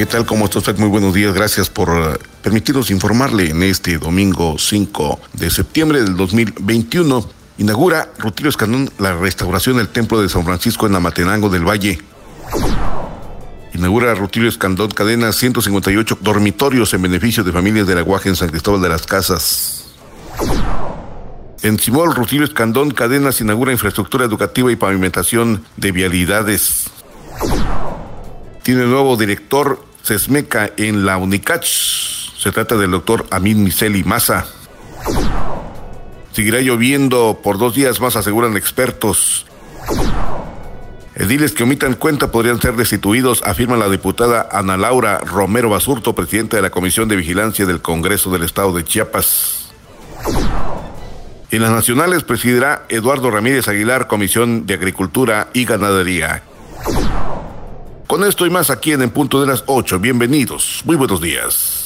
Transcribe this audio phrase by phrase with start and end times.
[0.00, 0.24] ¿Qué tal?
[0.24, 0.78] ¿Cómo está usted?
[0.78, 1.34] Muy buenos días.
[1.34, 7.28] Gracias por eh, permitirnos informarle en este domingo 5 de septiembre del 2021.
[7.58, 11.98] Inaugura Rutilio Escandón la restauración del Templo de San Francisco en Amatenango del Valle.
[13.74, 18.80] Inaugura Rutilio Escandón Cadena 158 dormitorios en beneficio de familias del aguaje en San Cristóbal
[18.80, 19.84] de las Casas.
[21.60, 26.86] En Simón, Rutilio Escandón Cadenas inaugura infraestructura educativa y pavimentación de vialidades.
[28.62, 31.68] Tiene nuevo director Sesmeca en la UNICACH.
[32.36, 34.44] Se trata del doctor Amin Miseli Maza.
[36.32, 39.46] Seguirá lloviendo por dos días más, aseguran expertos.
[41.14, 46.56] Ediles que omitan cuenta podrían ser destituidos, afirma la diputada Ana Laura Romero Basurto, presidenta
[46.56, 49.70] de la Comisión de Vigilancia del Congreso del Estado de Chiapas.
[51.52, 56.42] En las nacionales presidirá Eduardo Ramírez Aguilar, Comisión de Agricultura y Ganadería.
[58.10, 60.00] Con esto y más aquí en el punto de las 8.
[60.00, 60.82] Bienvenidos.
[60.84, 61.79] Muy buenos días.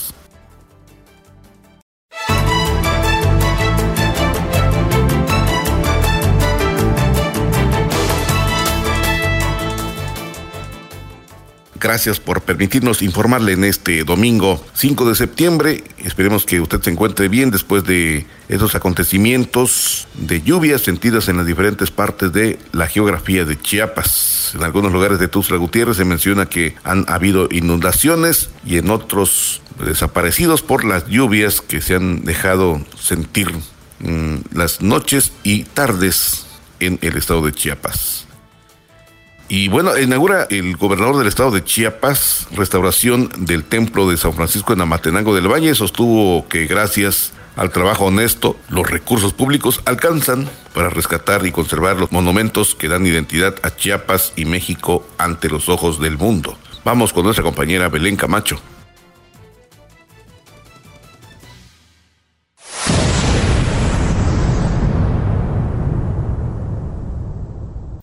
[11.84, 15.84] Gracias por permitirnos informarle en este domingo 5 de septiembre.
[15.98, 21.44] Esperemos que usted se encuentre bien después de esos acontecimientos de lluvias sentidas en las
[21.44, 24.52] diferentes partes de la geografía de Chiapas.
[24.54, 29.60] En algunos lugares de Tuxtla Gutiérrez se menciona que han habido inundaciones y en otros
[29.84, 33.52] desaparecidos por las lluvias que se han dejado sentir
[33.98, 36.46] mm, las noches y tardes
[36.80, 38.23] en el estado de Chiapas.
[39.56, 44.72] Y bueno, inaugura el gobernador del estado de Chiapas restauración del templo de San Francisco
[44.72, 45.76] en Amatenango del Valle.
[45.76, 52.10] Sostuvo que gracias al trabajo honesto, los recursos públicos alcanzan para rescatar y conservar los
[52.10, 56.58] monumentos que dan identidad a Chiapas y México ante los ojos del mundo.
[56.84, 58.60] Vamos con nuestra compañera Belén Camacho.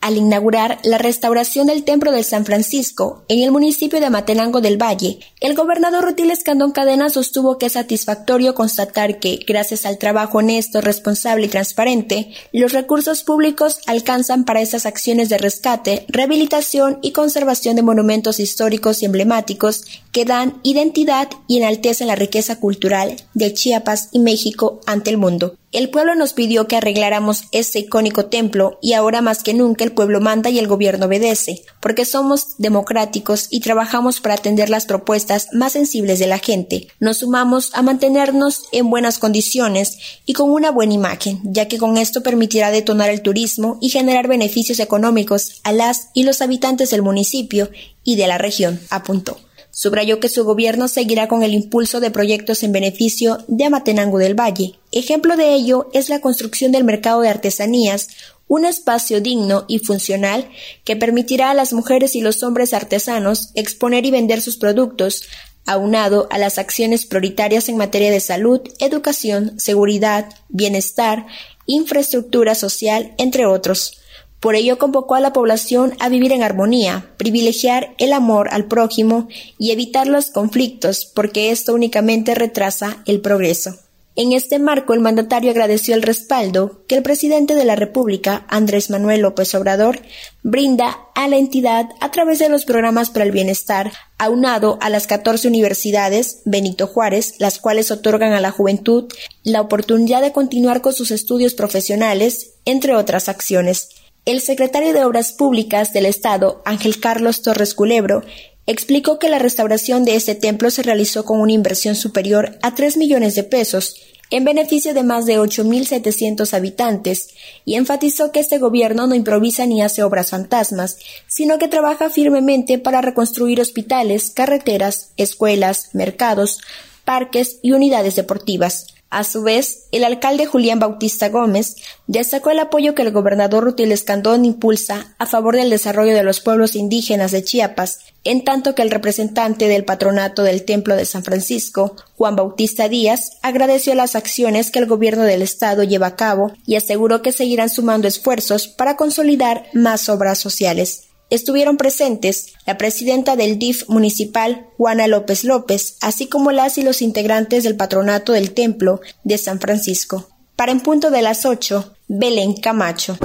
[0.01, 4.81] Al inaugurar la restauración del Templo de San Francisco en el municipio de Matenango del
[4.81, 10.39] Valle, el gobernador Rutil Escandón Cadena sostuvo que es satisfactorio constatar que, gracias al trabajo
[10.39, 17.11] honesto, responsable y transparente, los recursos públicos alcanzan para estas acciones de rescate, rehabilitación y
[17.11, 23.53] conservación de monumentos históricos y emblemáticos que dan identidad y enaltecen la riqueza cultural de
[23.53, 25.55] Chiapas y México ante el mundo.
[25.71, 29.93] El pueblo nos pidió que arregláramos este icónico templo y ahora más que nunca el
[29.93, 35.47] pueblo manda y el gobierno obedece, porque somos democráticos y trabajamos para atender las propuestas
[35.53, 36.89] más sensibles de la gente.
[36.99, 41.97] Nos sumamos a mantenernos en buenas condiciones y con una buena imagen, ya que con
[41.97, 47.01] esto permitirá detonar el turismo y generar beneficios económicos a las y los habitantes del
[47.01, 47.69] municipio
[48.03, 49.37] y de la región, apuntó.
[49.81, 54.39] Subrayó que su gobierno seguirá con el impulso de proyectos en beneficio de Amatenango del
[54.39, 54.75] Valle.
[54.91, 58.09] Ejemplo de ello es la construcción del mercado de artesanías,
[58.47, 60.47] un espacio digno y funcional
[60.83, 65.23] que permitirá a las mujeres y los hombres artesanos exponer y vender sus productos,
[65.65, 71.25] aunado a las acciones prioritarias en materia de salud, educación, seguridad, bienestar,
[71.65, 74.00] infraestructura social, entre otros.
[74.41, 79.27] Por ello convocó a la población a vivir en armonía, privilegiar el amor al prójimo
[79.59, 83.77] y evitar los conflictos, porque esto únicamente retrasa el progreso.
[84.15, 88.89] En este marco, el mandatario agradeció el respaldo que el presidente de la República, Andrés
[88.89, 90.01] Manuel López Obrador,
[90.41, 95.05] brinda a la entidad a través de los programas para el bienestar, aunado a las
[95.05, 99.05] 14 universidades Benito Juárez, las cuales otorgan a la juventud
[99.43, 104.00] la oportunidad de continuar con sus estudios profesionales, entre otras acciones.
[104.23, 108.21] El secretario de Obras Públicas del Estado, Ángel Carlos Torres Culebro,
[108.67, 112.97] explicó que la restauración de este templo se realizó con una inversión superior a 3
[112.97, 113.95] millones de pesos
[114.29, 117.29] en beneficio de más de 8.700 habitantes,
[117.65, 120.97] y enfatizó que este gobierno no improvisa ni hace obras fantasmas,
[121.27, 126.61] sino que trabaja firmemente para reconstruir hospitales, carreteras, escuelas, mercados,
[127.05, 128.85] parques y unidades deportivas.
[129.11, 131.75] A su vez, el alcalde Julián Bautista Gómez
[132.07, 136.39] destacó el apoyo que el gobernador Rutil Escandón impulsa a favor del desarrollo de los
[136.39, 141.25] pueblos indígenas de Chiapas, en tanto que el representante del patronato del Templo de San
[141.25, 146.53] Francisco, Juan Bautista Díaz, agradeció las acciones que el gobierno del estado lleva a cabo
[146.65, 153.35] y aseguró que seguirán sumando esfuerzos para consolidar más obras sociales estuvieron presentes la presidenta
[153.35, 158.51] del DIF municipal, Juana López López, así como las y los integrantes del patronato del
[158.51, 160.29] Templo de San Francisco.
[160.55, 163.17] Para en punto de las 8, Belén Camacho.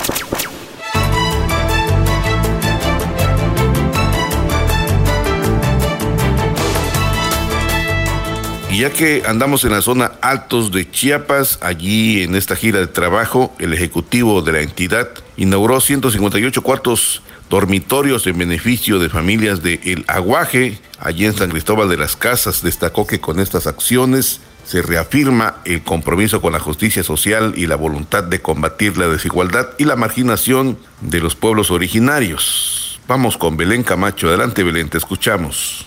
[8.71, 12.87] Y ya que andamos en la zona altos de Chiapas, allí en esta gira de
[12.87, 19.81] trabajo, el ejecutivo de la entidad inauguró 158 cuartos dormitorios en beneficio de familias de
[19.85, 22.63] El Aguaje, allí en San Cristóbal de las Casas.
[22.63, 27.77] Destacó que con estas acciones se reafirma el compromiso con la justicia social y la
[27.77, 32.99] voluntad de combatir la desigualdad y la marginación de los pueblos originarios.
[33.07, 34.29] Vamos con Belén Camacho.
[34.29, 35.87] Adelante, Belén, te escuchamos.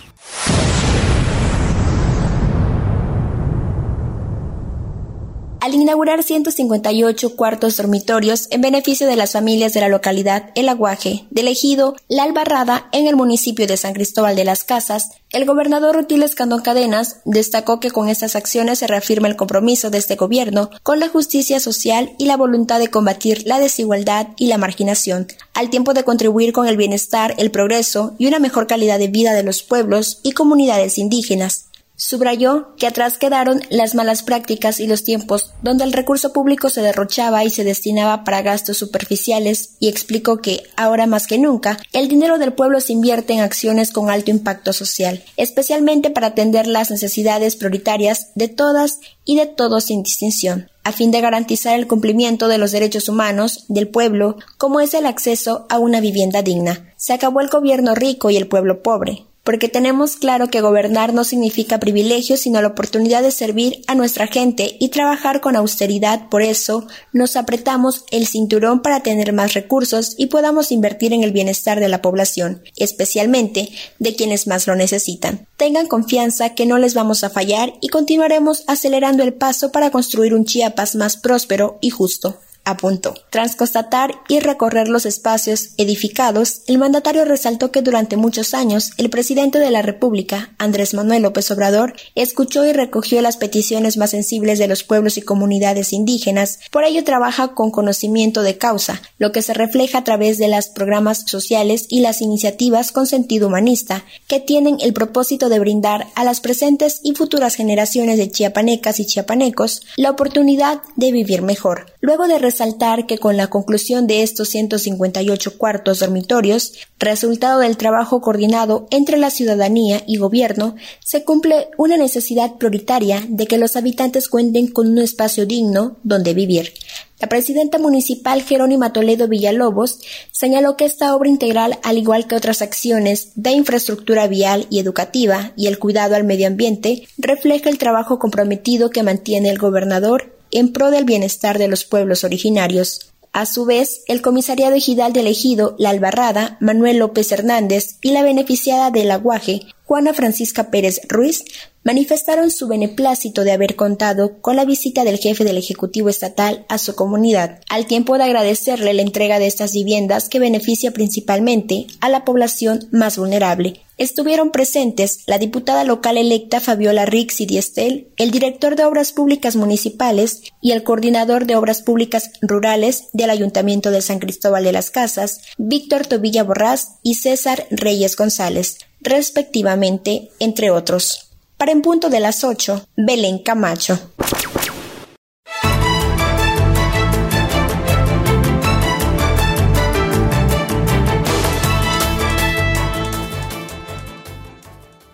[5.60, 11.26] Al inaugurar 158 cuartos dormitorios en beneficio de las familias de la localidad El Aguaje,
[11.30, 15.94] del ejido La Albarrada en el municipio de San Cristóbal de las Casas, el gobernador
[15.94, 20.70] Rutiles Candón Cadenas destacó que con estas acciones se reafirma el compromiso de este gobierno
[20.82, 25.70] con la justicia social y la voluntad de combatir la desigualdad y la marginación, al
[25.70, 29.42] tiempo de contribuir con el bienestar, el progreso y una mejor calidad de vida de
[29.42, 31.69] los pueblos y comunidades indígenas.
[32.02, 36.80] Subrayó que atrás quedaron las malas prácticas y los tiempos donde el recurso público se
[36.80, 42.08] derrochaba y se destinaba para gastos superficiales y explicó que, ahora más que nunca, el
[42.08, 46.90] dinero del pueblo se invierte en acciones con alto impacto social, especialmente para atender las
[46.90, 52.48] necesidades prioritarias de todas y de todos sin distinción, a fin de garantizar el cumplimiento
[52.48, 56.94] de los derechos humanos del pueblo, como es el acceso a una vivienda digna.
[56.96, 61.24] Se acabó el gobierno rico y el pueblo pobre, porque tenemos claro que gobernar no
[61.24, 66.28] significa privilegio, sino la oportunidad de servir a nuestra gente y trabajar con austeridad.
[66.28, 71.32] Por eso nos apretamos el cinturón para tener más recursos y podamos invertir en el
[71.32, 75.46] bienestar de la población, especialmente de quienes más lo necesitan.
[75.56, 80.34] Tengan confianza que no les vamos a fallar y continuaremos acelerando el paso para construir
[80.34, 83.14] un Chiapas más próspero y justo apuntó.
[83.30, 89.10] Tras constatar y recorrer los espacios edificados, el mandatario resaltó que durante muchos años el
[89.10, 94.58] presidente de la República, Andrés Manuel López Obrador, escuchó y recogió las peticiones más sensibles
[94.58, 99.42] de los pueblos y comunidades indígenas, por ello trabaja con conocimiento de causa, lo que
[99.42, 104.40] se refleja a través de los programas sociales y las iniciativas con sentido humanista, que
[104.40, 109.82] tienen el propósito de brindar a las presentes y futuras generaciones de chiapanecas y chiapanecos
[109.96, 111.86] la oportunidad de vivir mejor.
[112.00, 118.20] Luego de resaltar que con la conclusión de estos 158 cuartos dormitorios, resultado del trabajo
[118.20, 124.28] coordinado entre la ciudadanía y gobierno, se cumple una necesidad prioritaria de que los habitantes
[124.28, 126.72] cuenten con un espacio digno donde vivir.
[127.20, 130.00] La presidenta municipal Jerónima Toledo Villalobos
[130.32, 135.52] señaló que esta obra integral, al igual que otras acciones de infraestructura vial y educativa
[135.54, 140.72] y el cuidado al medio ambiente, refleja el trabajo comprometido que mantiene el gobernador en
[140.72, 143.12] pro del bienestar de los pueblos originarios.
[143.32, 148.22] A su vez, el comisariado ejidal del ejido La Albarrada, Manuel López Hernández, y la
[148.22, 151.44] beneficiada del aguaje, Juana Francisca Pérez Ruiz,
[151.82, 156.78] manifestaron su beneplácito de haber contado con la visita del jefe del Ejecutivo Estatal a
[156.78, 162.08] su comunidad, al tiempo de agradecerle la entrega de estas viviendas que beneficia principalmente a
[162.08, 163.80] la población más vulnerable.
[163.96, 169.56] Estuvieron presentes la diputada local electa Fabiola Rix y Diestel, el director de Obras Públicas
[169.56, 174.90] Municipales y el coordinador de Obras Públicas Rurales del Ayuntamiento de San Cristóbal de las
[174.90, 181.29] Casas, Víctor Tobilla Borrás y César Reyes González, respectivamente, entre otros.
[181.60, 184.00] Para en punto de las 8, Belén Camacho.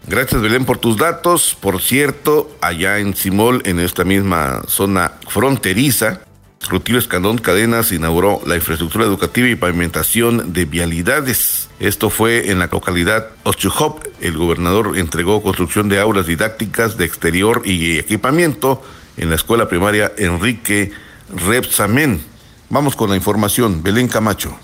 [0.07, 1.57] Gracias Belén por tus datos.
[1.59, 6.21] Por cierto, allá en Simol, en esta misma zona fronteriza,
[6.69, 11.69] Rutilio Escandón Cadenas inauguró la infraestructura educativa y pavimentación de vialidades.
[11.79, 14.05] Esto fue en la localidad Ochuhop.
[14.21, 18.83] El gobernador entregó construcción de aulas didácticas de exterior y equipamiento
[19.17, 20.93] en la escuela primaria Enrique
[21.35, 22.23] Repsamen.
[22.69, 23.83] Vamos con la información.
[23.83, 24.59] Belén Camacho.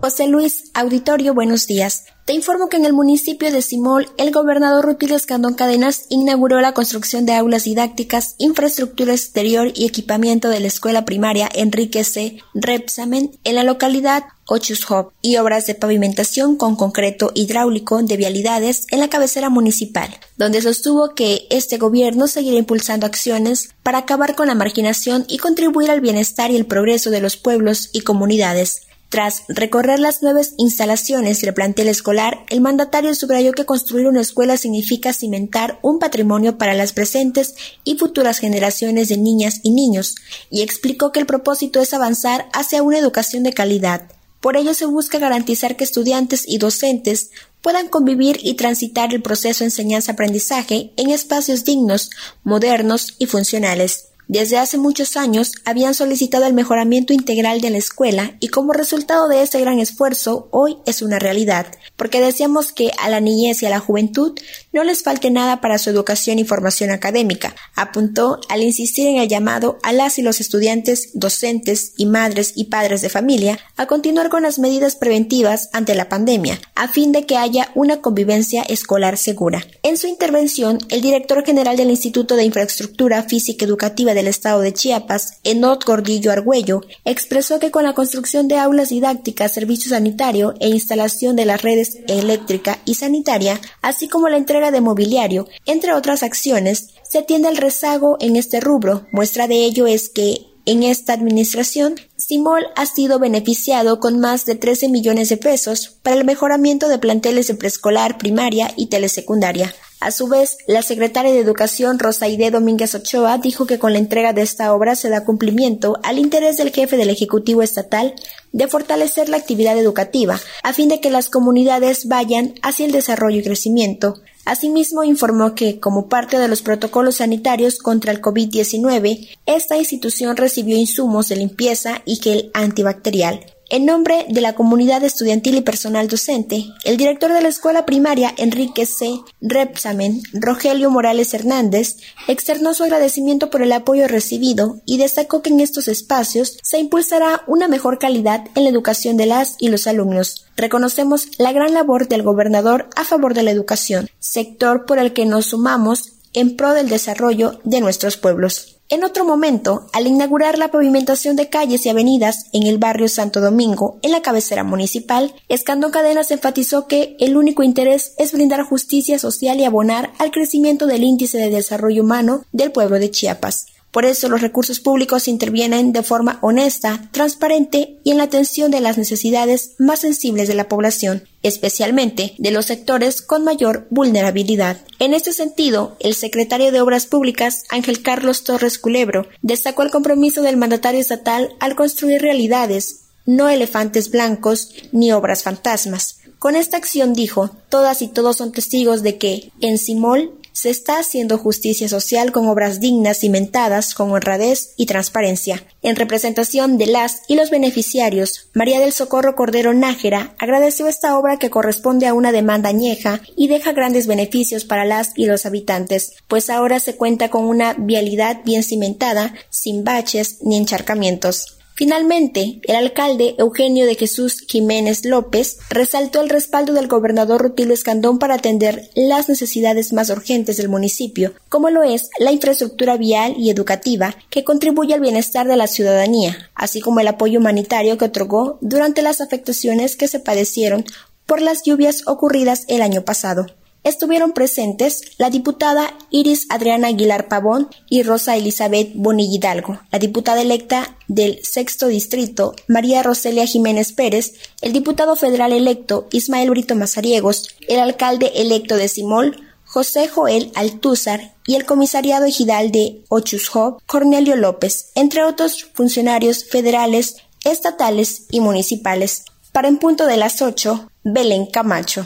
[0.00, 2.04] José Luis, auditorio, buenos días.
[2.24, 6.72] Te informo que en el municipio de Simol, el gobernador Rutilio Escandón Cadenas inauguró la
[6.72, 12.38] construcción de aulas didácticas, infraestructura exterior y equipamiento de la escuela primaria Enrique C.
[12.54, 19.00] Repsamen en la localidad Ochushop y obras de pavimentación con concreto hidráulico de vialidades en
[19.00, 24.54] la cabecera municipal, donde sostuvo que este gobierno seguirá impulsando acciones para acabar con la
[24.54, 28.87] marginación y contribuir al bienestar y el progreso de los pueblos y comunidades.
[29.08, 34.58] Tras recorrer las nuevas instalaciones del plantel escolar, el mandatario subrayó que construir una escuela
[34.58, 40.16] significa cimentar un patrimonio para las presentes y futuras generaciones de niñas y niños,
[40.50, 44.12] y explicó que el propósito es avanzar hacia una educación de calidad.
[44.40, 47.30] Por ello se busca garantizar que estudiantes y docentes
[47.62, 52.10] puedan convivir y transitar el proceso enseñanza-aprendizaje en espacios dignos,
[52.44, 54.08] modernos y funcionales.
[54.28, 59.26] Desde hace muchos años habían solicitado el mejoramiento integral de la escuela y como resultado
[59.26, 61.66] de ese gran esfuerzo hoy es una realidad,
[61.96, 64.38] porque deseamos que a la niñez y a la juventud
[64.78, 69.28] no les falte nada para su educación y formación académica, apuntó al insistir en el
[69.28, 74.28] llamado a las y los estudiantes, docentes y madres y padres de familia a continuar
[74.28, 79.18] con las medidas preventivas ante la pandemia, a fin de que haya una convivencia escolar
[79.18, 79.66] segura.
[79.82, 84.72] En su intervención, el director general del Instituto de Infraestructura Física Educativa del estado de
[84.72, 90.68] Chiapas, Enot Gordillo Argüello, expresó que con la construcción de aulas didácticas, servicio sanitario e
[90.68, 96.22] instalación de las redes eléctrica y sanitaria, así como la entrega de mobiliario, entre otras
[96.22, 99.06] acciones, se atiende al rezago en este rubro.
[99.12, 104.54] Muestra de ello es que en esta administración, Simol ha sido beneficiado con más de
[104.54, 109.74] 13 millones de pesos para el mejoramiento de planteles de preescolar, primaria y telesecundaria.
[110.00, 114.32] A su vez, la secretaria de Educación Rosaide Domínguez Ochoa dijo que con la entrega
[114.32, 118.14] de esta obra se da cumplimiento al interés del jefe del Ejecutivo Estatal
[118.52, 123.38] de fortalecer la actividad educativa, a fin de que las comunidades vayan hacia el desarrollo
[123.38, 124.20] y crecimiento.
[124.48, 130.78] Asimismo, informó que, como parte de los protocolos sanitarios contra el COVID-19, esta institución recibió
[130.78, 133.44] insumos de limpieza y gel antibacterial.
[133.70, 138.32] En nombre de la comunidad estudiantil y personal docente, el director de la escuela primaria
[138.38, 139.20] Enrique C.
[139.42, 141.98] Repsamen, Rogelio Morales Hernández,
[142.28, 147.42] externó su agradecimiento por el apoyo recibido y destacó que en estos espacios se impulsará
[147.46, 150.46] una mejor calidad en la educación de las y los alumnos.
[150.56, 155.26] Reconocemos la gran labor del gobernador a favor de la educación, sector por el que
[155.26, 158.77] nos sumamos en pro del desarrollo de nuestros pueblos.
[158.90, 163.42] En otro momento, al inaugurar la pavimentación de calles y avenidas en el barrio Santo
[163.42, 169.18] Domingo, en la cabecera municipal, Escandón Cadenas enfatizó que el único interés es brindar justicia
[169.18, 173.66] social y abonar al crecimiento del índice de desarrollo humano del pueblo de Chiapas.
[173.90, 178.80] Por eso los recursos públicos intervienen de forma honesta, transparente y en la atención de
[178.80, 184.78] las necesidades más sensibles de la población, especialmente de los sectores con mayor vulnerabilidad.
[184.98, 190.42] En este sentido, el secretario de Obras Públicas, Ángel Carlos Torres Culebro, destacó el compromiso
[190.42, 196.18] del mandatario estatal al construir realidades, no elefantes blancos ni obras fantasmas.
[196.38, 200.98] Con esta acción dijo, todas y todos son testigos de que, en Simol, se está
[200.98, 205.62] haciendo justicia social con obras dignas cimentadas con honradez y transparencia.
[205.82, 211.38] En representación de las y los beneficiarios, María del Socorro Cordero Nájera agradeció esta obra
[211.38, 216.14] que corresponde a una demanda añeja y deja grandes beneficios para las y los habitantes,
[216.26, 221.57] pues ahora se cuenta con una vialidad bien cimentada, sin baches ni encharcamientos.
[221.78, 228.18] Finalmente, el alcalde Eugenio de Jesús Jiménez López resaltó el respaldo del gobernador Rutilio Escandón
[228.18, 233.50] para atender las necesidades más urgentes del municipio, como lo es la infraestructura vial y
[233.50, 238.58] educativa que contribuye al bienestar de la ciudadanía, así como el apoyo humanitario que otorgó
[238.60, 240.84] durante las afectaciones que se padecieron
[241.26, 243.46] por las lluvias ocurridas el año pasado.
[243.88, 250.42] Estuvieron presentes la diputada Iris Adriana Aguilar Pavón y Rosa Elizabeth Bonilla Hidalgo, la diputada
[250.42, 257.48] electa del sexto distrito María Roselia Jiménez Pérez, el diputado federal electo Ismael Brito Mazariegos,
[257.66, 264.36] el alcalde electo de Simol, José Joel Altúzar y el comisariado ejidal de Ochusjo, Cornelio
[264.36, 269.24] López, entre otros funcionarios federales, estatales y municipales.
[269.50, 272.04] Para en punto de las 8, Belén Camacho.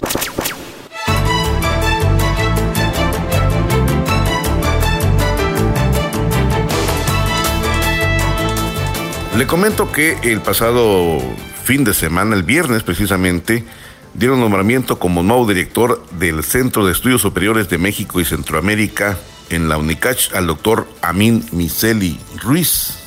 [9.43, 11.19] Le comento que el pasado
[11.65, 13.65] fin de semana, el viernes precisamente,
[14.15, 19.19] dieron nombramiento como nuevo director del Centro de Estudios Superiores de México y Centroamérica
[19.51, 22.99] en la UNICACH al doctor Amin Miseli Ruiz.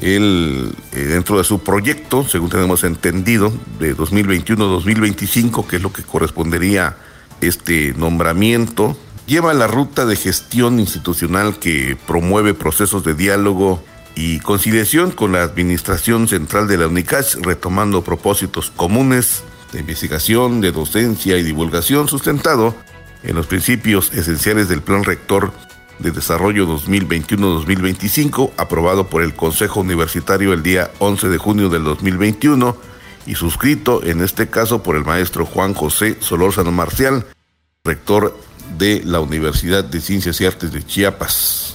[0.00, 6.02] él, eh, dentro de su proyecto, según tenemos entendido, de 2021-2025, que es lo que
[6.02, 6.96] correspondería
[7.40, 8.96] este nombramiento,
[9.28, 13.80] lleva la ruta de gestión institucional que promueve procesos de diálogo
[14.14, 19.42] y conciliación con la Administración Central de la UNICACH, retomando propósitos comunes
[19.72, 22.74] de investigación, de docencia y divulgación sustentado
[23.22, 25.52] en los principios esenciales del Plan Rector
[25.98, 32.76] de Desarrollo 2021-2025, aprobado por el Consejo Universitario el día 11 de junio del 2021
[33.26, 37.26] y suscrito en este caso por el maestro Juan José Solórzano Marcial,
[37.84, 38.36] rector
[38.76, 41.71] de la Universidad de Ciencias y Artes de Chiapas.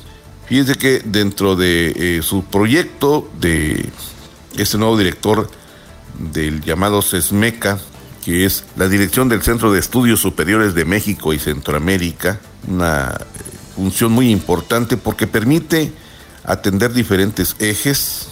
[0.47, 3.89] Fíjense que dentro de eh, su proyecto de
[4.57, 5.49] este nuevo director
[6.17, 7.79] del llamado SESMECA,
[8.23, 13.43] que es la dirección del Centro de Estudios Superiores de México y Centroamérica, una eh,
[13.75, 15.91] función muy importante porque permite
[16.45, 18.29] atender diferentes ejes,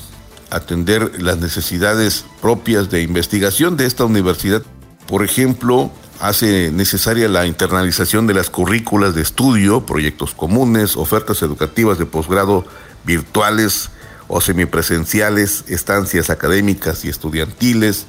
[0.50, 4.64] atender las necesidades propias de investigación de esta universidad.
[5.06, 11.98] Por ejemplo, hace necesaria la internalización de las currículas de estudio, proyectos comunes, ofertas educativas
[11.98, 12.66] de posgrado
[13.04, 13.90] virtuales
[14.28, 18.08] o semipresenciales, estancias académicas y estudiantiles,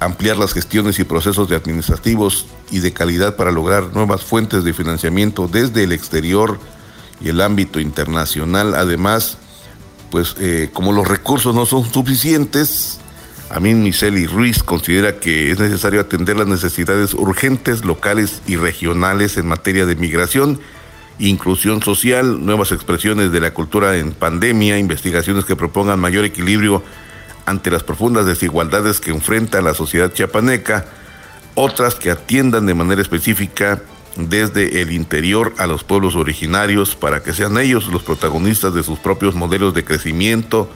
[0.00, 4.72] ampliar las gestiones y procesos de administrativos y de calidad para lograr nuevas fuentes de
[4.72, 6.58] financiamiento desde el exterior
[7.20, 8.74] y el ámbito internacional.
[8.74, 9.38] Además,
[10.10, 13.00] pues eh, como los recursos no son suficientes,
[13.50, 19.46] Amin Miseli Ruiz considera que es necesario atender las necesidades urgentes locales y regionales en
[19.46, 20.60] materia de migración,
[21.18, 26.82] inclusión social, nuevas expresiones de la cultura en pandemia, investigaciones que propongan mayor equilibrio
[27.46, 30.84] ante las profundas desigualdades que enfrenta la sociedad chiapaneca,
[31.54, 33.80] otras que atiendan de manera específica
[34.16, 38.98] desde el interior a los pueblos originarios para que sean ellos los protagonistas de sus
[38.98, 40.70] propios modelos de crecimiento,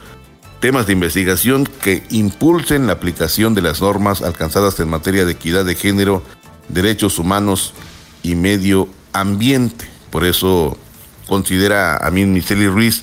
[0.62, 5.64] temas de investigación que impulsen la aplicación de las normas alcanzadas en materia de equidad
[5.64, 6.23] de género,
[6.69, 7.75] derechos humanos
[8.23, 9.87] y medio ambiente.
[10.11, 10.79] Por eso
[11.27, 13.03] considera a mí Michelle Ruiz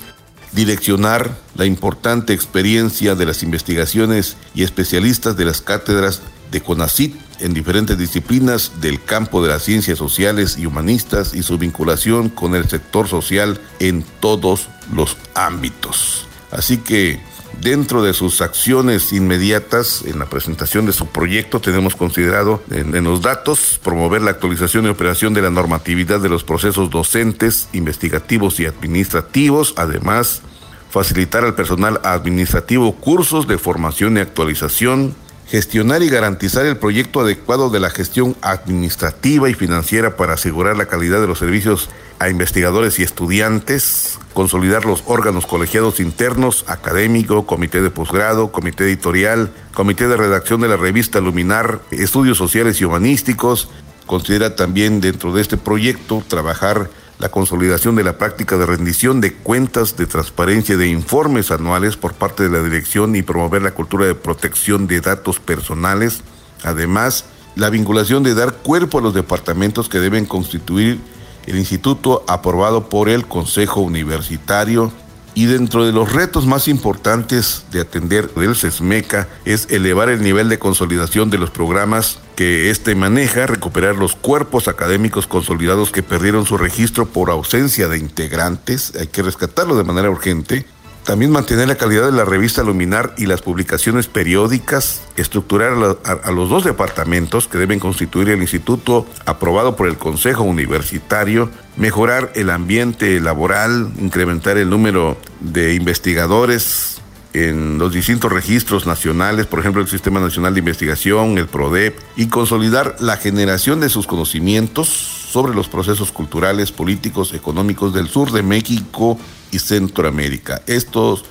[0.52, 7.52] direccionar la importante experiencia de las investigaciones y especialistas de las cátedras de CONACIT en
[7.52, 12.70] diferentes disciplinas del campo de las ciencias sociales y humanistas y su vinculación con el
[12.70, 16.26] sector social en todos los ámbitos.
[16.50, 17.20] Así que
[17.58, 23.20] Dentro de sus acciones inmediatas en la presentación de su proyecto tenemos considerado en, los
[23.20, 28.66] datos promover la actualización y operación de la normatividad de los procesos docentes, investigativos y
[28.66, 30.42] administrativos, además
[30.90, 35.14] facilitar al personal administrativo cursos de formación y actualización,
[35.50, 40.86] gestionar y garantizar el proyecto adecuado de la gestión administrativa y financiera para asegurar la
[40.86, 47.82] calidad de los servicios a investigadores y estudiantes, consolidar los órganos colegiados internos, académico, comité
[47.82, 53.70] de posgrado, comité editorial, comité de redacción de la revista Luminar, estudios sociales y humanísticos.
[54.06, 59.34] Considera también dentro de este proyecto trabajar la consolidación de la práctica de rendición de
[59.34, 64.06] cuentas de transparencia de informes anuales por parte de la dirección y promover la cultura
[64.06, 66.22] de protección de datos personales.
[66.64, 70.98] Además, la vinculación de dar cuerpo a los departamentos que deben constituir
[71.46, 74.90] el instituto aprobado por el Consejo Universitario
[75.34, 80.48] y dentro de los retos más importantes de atender del SESMECA es elevar el nivel
[80.48, 86.46] de consolidación de los programas que éste maneja, recuperar los cuerpos académicos consolidados que perdieron
[86.46, 90.66] su registro por ausencia de integrantes, hay que rescatarlo de manera urgente,
[91.04, 95.72] también mantener la calidad de la revista Luminar y las publicaciones periódicas, estructurar
[96.04, 102.32] a, los dos departamentos que deben constituir el instituto aprobado por el Consejo Universitario, mejorar
[102.34, 107.00] el ambiente laboral, incrementar el número de investigadores
[107.32, 112.26] en los distintos registros nacionales, por ejemplo el Sistema Nacional de Investigación, el PRODEP, y
[112.26, 118.42] consolidar la generación de sus conocimientos sobre los procesos culturales, políticos, económicos del sur de
[118.42, 119.16] México
[119.50, 120.62] y Centroamérica.
[120.66, 121.24] Estos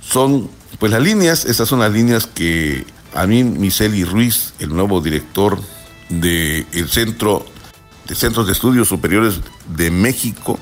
[0.00, 2.84] son, pues las líneas, estas son las líneas que
[3.14, 5.58] a mí, Miseli Ruiz, el nuevo director
[6.08, 7.46] del Centro
[8.06, 9.40] de Centros de Estudios Superiores
[9.76, 10.58] de México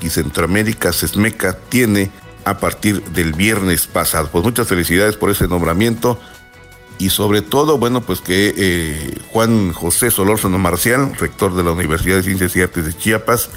[0.00, 2.10] y Centroamérica, SESMECA, tiene
[2.44, 4.28] a partir del viernes pasado.
[4.32, 6.18] Pues muchas felicidades por ese nombramiento
[6.98, 12.16] y sobre todo, bueno, pues que eh, Juan José Solórzano Marcial, rector de la Universidad
[12.16, 13.50] de Ciencias y Artes de Chiapas,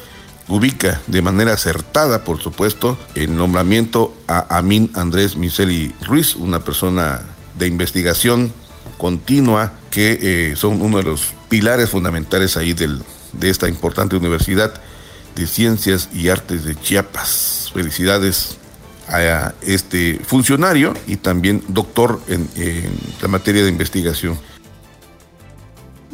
[0.47, 7.21] ubica de manera acertada, por supuesto, el nombramiento a Amin Andrés Miseli Ruiz, una persona
[7.58, 8.54] de investigación
[8.97, 13.01] continua que eh, son uno de los pilares fundamentales ahí del,
[13.34, 14.73] de esta importante Universidad
[15.36, 17.71] de Ciencias y Artes de Chiapas.
[17.73, 18.58] Felicidades
[19.08, 22.49] a este funcionario y también doctor en,
[23.21, 24.38] la materia de investigación.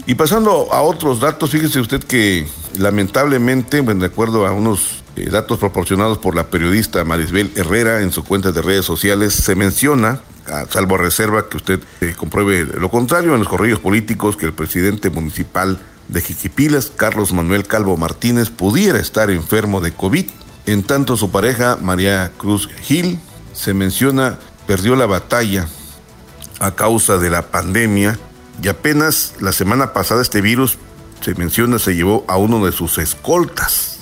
[0.07, 5.59] Y pasando a otros datos, fíjese usted que lamentablemente, de acuerdo a unos eh, datos
[5.59, 10.21] proporcionados por la periodista Marisbel Herrera en su cuenta de redes sociales, se menciona,
[10.69, 15.09] salvo reserva que usted eh, compruebe lo contrario, en los correos políticos que el presidente
[15.09, 20.27] municipal de Jiquipilas, Carlos Manuel Calvo Martínez, pudiera estar enfermo de COVID.
[20.67, 23.19] En tanto, su pareja, María Cruz Gil,
[23.51, 25.67] se menciona, perdió la batalla
[26.61, 28.17] a causa de la pandemia
[28.61, 30.77] y apenas la semana pasada este virus,
[31.21, 33.99] se menciona, se llevó a uno de sus escoltas.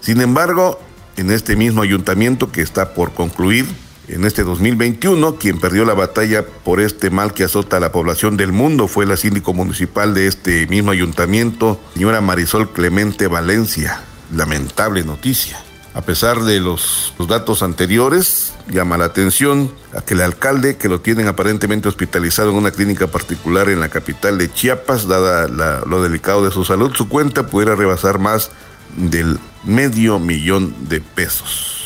[0.00, 0.80] Sin embargo,
[1.16, 3.66] en este mismo ayuntamiento que está por concluir,
[4.08, 8.36] en este 2021, quien perdió la batalla por este mal que azota a la población
[8.36, 14.02] del mundo fue la síndico municipal de este mismo ayuntamiento, señora Marisol Clemente Valencia.
[14.32, 15.65] Lamentable noticia.
[15.96, 21.00] A pesar de los, datos anteriores, llama la atención a que el alcalde, que lo
[21.00, 26.44] tienen aparentemente hospitalizado en una clínica particular en la capital de Chiapas, dada lo delicado
[26.44, 28.50] de su salud, su cuenta pudiera rebasar más
[28.94, 31.76] del medio millón de pesos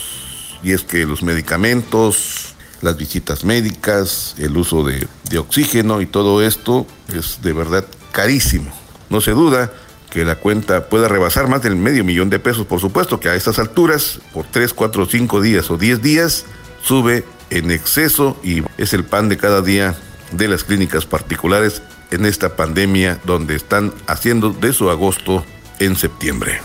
[0.63, 5.07] y es que los medicamentos, las visitas médicas, el uso de,
[5.39, 8.73] oxígeno y todo esto es de verdad carísimo.
[9.09, 9.73] No se duda
[10.11, 12.67] que la cuenta pueda rebasar más del medio millón de pesos.
[12.67, 16.47] Por supuesto que a estas alturas, por 3, 4, 5 días o 10 días,
[16.83, 19.97] sube en exceso y es el pan de cada día
[20.33, 25.45] de las clínicas particulares en esta pandemia donde están haciendo de su agosto
[25.79, 26.61] en septiembre.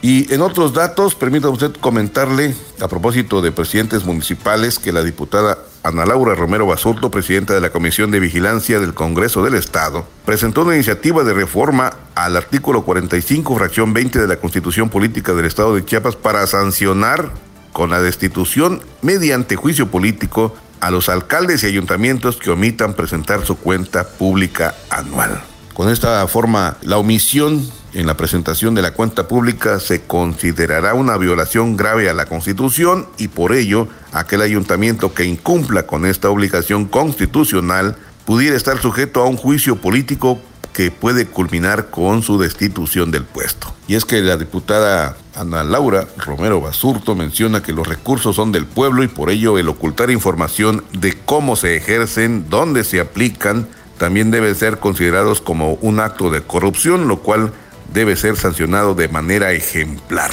[0.00, 5.58] Y en otros datos, permítame usted comentarle, a propósito de presidentes municipales, que la diputada
[5.82, 10.62] Ana Laura Romero Basurto, presidenta de la Comisión de Vigilancia del Congreso del Estado, presentó
[10.62, 15.74] una iniciativa de reforma al artículo 45, fracción 20 de la Constitución Política del Estado
[15.74, 17.32] de Chiapas para sancionar
[17.72, 23.56] con la destitución mediante juicio político a los alcaldes y ayuntamientos que omitan presentar su
[23.56, 25.42] cuenta pública anual.
[25.74, 31.16] Con esta forma, la omisión en la presentación de la cuenta pública se considerará una
[31.16, 36.84] violación grave a la Constitución y por ello aquel ayuntamiento que incumpla con esta obligación
[36.86, 40.38] constitucional pudiera estar sujeto a un juicio político
[40.72, 43.74] que puede culminar con su destitución del puesto.
[43.88, 48.66] Y es que la diputada Ana Laura Romero Basurto menciona que los recursos son del
[48.66, 53.66] pueblo y por ello el ocultar información de cómo se ejercen, dónde se aplican,
[53.98, 57.52] también deben ser considerados como un acto de corrupción, lo cual
[57.92, 60.30] debe ser sancionado de manera ejemplar.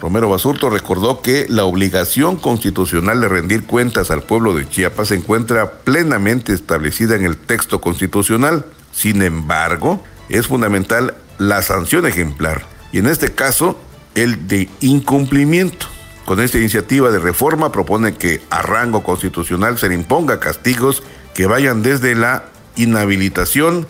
[0.00, 5.14] Romero Basurto recordó que la obligación constitucional de rendir cuentas al pueblo de Chiapas se
[5.14, 8.66] encuentra plenamente establecida en el texto constitucional.
[8.92, 13.80] Sin embargo, es fundamental la sanción ejemplar y en este caso
[14.14, 15.86] el de incumplimiento.
[16.24, 21.02] Con esta iniciativa de reforma propone que a rango constitucional se le imponga castigos
[21.34, 22.44] que vayan desde la
[22.76, 23.86] inhabilitación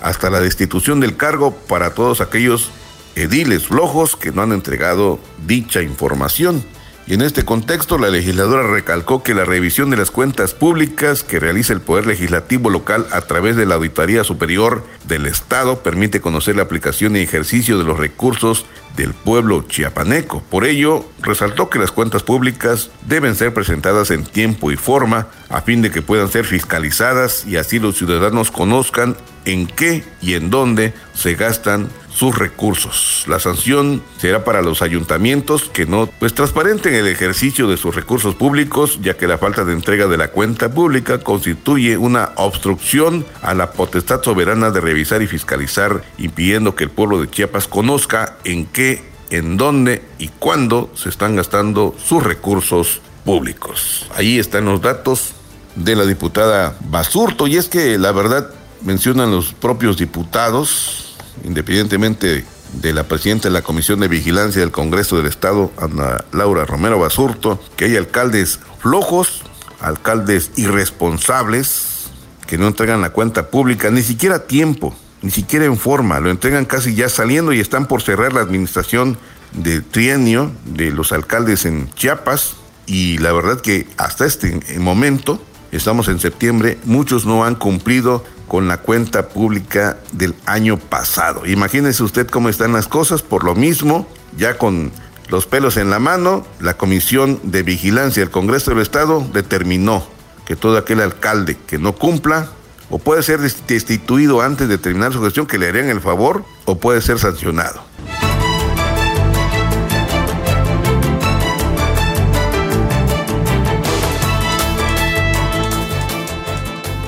[0.00, 2.70] hasta la destitución del cargo para todos aquellos
[3.14, 6.64] ediles flojos que no han entregado dicha información.
[7.08, 11.40] Y en este contexto, la legisladora recalcó que la revisión de las cuentas públicas que
[11.40, 16.56] realiza el Poder Legislativo local a través de la Auditoría Superior del Estado permite conocer
[16.56, 20.42] la aplicación y ejercicio de los recursos del pueblo chiapaneco.
[20.50, 25.62] Por ello, resaltó que las cuentas públicas deben ser presentadas en tiempo y forma a
[25.62, 29.16] fin de que puedan ser fiscalizadas y así los ciudadanos conozcan
[29.48, 33.24] en qué y en dónde se gastan sus recursos.
[33.28, 38.34] La sanción será para los ayuntamientos que no pues transparenten el ejercicio de sus recursos
[38.34, 43.54] públicos, ya que la falta de entrega de la cuenta pública constituye una obstrucción a
[43.54, 48.66] la potestad soberana de revisar y fiscalizar, impidiendo que el pueblo de Chiapas conozca en
[48.66, 54.06] qué, en dónde y cuándo se están gastando sus recursos públicos.
[54.14, 55.32] Ahí están los datos
[55.74, 58.50] de la diputada Basurto y es que la verdad
[58.82, 61.08] mencionan los propios diputados
[61.44, 66.64] independientemente de la presidenta de la Comisión de Vigilancia del Congreso del Estado, Ana Laura
[66.64, 69.42] Romero Basurto, que hay alcaldes flojos,
[69.80, 72.10] alcaldes irresponsables,
[72.46, 76.30] que no entregan la cuenta pública, ni siquiera a tiempo, ni siquiera en forma, lo
[76.30, 79.18] entregan casi ya saliendo y están por cerrar la administración
[79.52, 82.54] de trienio de los alcaldes en Chiapas
[82.86, 88.66] y la verdad que hasta este momento, estamos en septiembre, muchos no han cumplido con
[88.66, 91.46] la cuenta pública del año pasado.
[91.46, 94.90] Imagínese usted cómo están las cosas, por lo mismo, ya con
[95.28, 100.06] los pelos en la mano, la Comisión de Vigilancia del Congreso del Estado determinó
[100.46, 102.48] que todo aquel alcalde que no cumpla
[102.90, 106.78] o puede ser destituido antes de terminar su gestión, que le harían el favor, o
[106.78, 107.87] puede ser sancionado.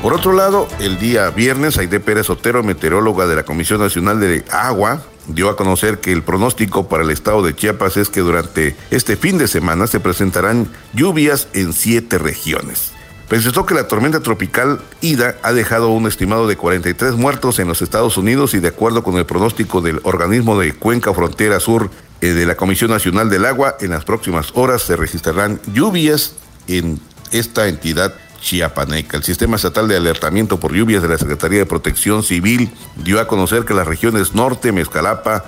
[0.03, 4.43] Por otro lado, el día viernes, Aide Pérez Otero, meteoróloga de la Comisión Nacional de
[4.51, 8.75] Agua, dio a conocer que el pronóstico para el estado de Chiapas es que durante
[8.91, 12.93] este fin de semana se presentarán lluvias en siete regiones.
[13.29, 17.83] Precisó que la tormenta tropical Ida ha dejado un estimado de 43 muertos en los
[17.83, 21.91] Estados Unidos y de acuerdo con el pronóstico del organismo de Cuenca Frontera Sur
[22.23, 26.37] eh, de la Comisión Nacional del Agua, en las próximas horas se registrarán lluvias
[26.69, 26.99] en
[27.33, 29.17] esta entidad chiapaneca.
[29.17, 33.27] El Sistema Estatal de Alertamiento por Lluvias de la Secretaría de Protección Civil dio a
[33.29, 35.45] conocer que las regiones norte, Mezcalapa,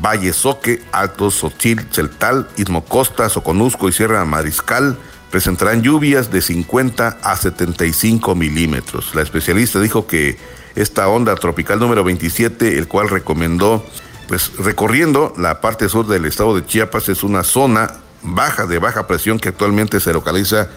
[0.00, 4.96] Valle Soque, Alto Sochil, Celtal, Istmo Costa, Soconusco y Sierra Mariscal
[5.30, 9.14] presentarán lluvias de 50 a 75 milímetros.
[9.14, 10.38] La especialista dijo que
[10.74, 13.84] esta onda tropical número 27, el cual recomendó,
[14.28, 19.06] pues recorriendo la parte sur del estado de Chiapas, es una zona baja de baja
[19.06, 20.68] presión que actualmente se localiza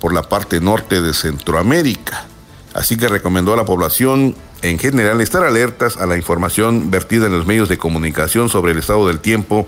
[0.00, 2.26] por la parte norte de Centroamérica.
[2.74, 7.32] Así que recomendó a la población en general estar alertas a la información vertida en
[7.32, 9.66] los medios de comunicación sobre el estado del tiempo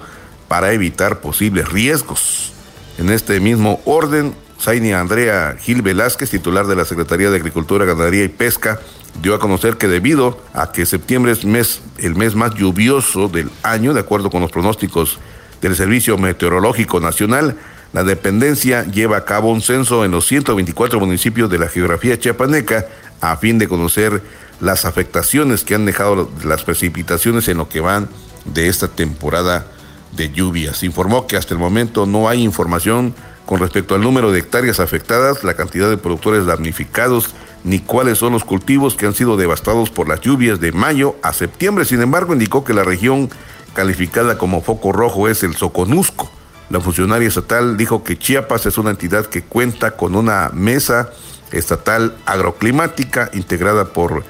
[0.48, 2.52] para evitar posibles riesgos.
[2.98, 8.24] En este mismo orden, Zaini Andrea Gil Velázquez, titular de la Secretaría de Agricultura, Ganadería
[8.24, 8.80] y Pesca,
[9.22, 13.50] dio a conocer que debido a que septiembre es mes, el mes más lluvioso del
[13.62, 15.18] año, de acuerdo con los pronósticos
[15.60, 17.56] del Servicio Meteorológico Nacional,
[17.92, 22.86] la dependencia lleva a cabo un censo en los 124 municipios de la geografía chiapaneca
[23.20, 24.22] a fin de conocer
[24.60, 28.08] las afectaciones que han dejado las precipitaciones en lo que van
[28.44, 29.66] de esta temporada
[30.12, 30.84] de lluvias.
[30.84, 35.42] Informó que hasta el momento no hay información con respecto al número de hectáreas afectadas,
[35.42, 40.08] la cantidad de productores damnificados, ni cuáles son los cultivos que han sido devastados por
[40.08, 41.84] las lluvias de mayo a septiembre.
[41.84, 43.28] Sin embargo, indicó que la región
[43.74, 46.30] calificada como foco rojo es el Soconusco
[46.70, 51.10] la funcionaria estatal dijo que Chiapas es una entidad que cuenta con una mesa
[51.50, 54.24] estatal agroclimática integrada por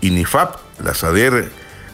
[0.00, 1.50] INIFAP, la SADER,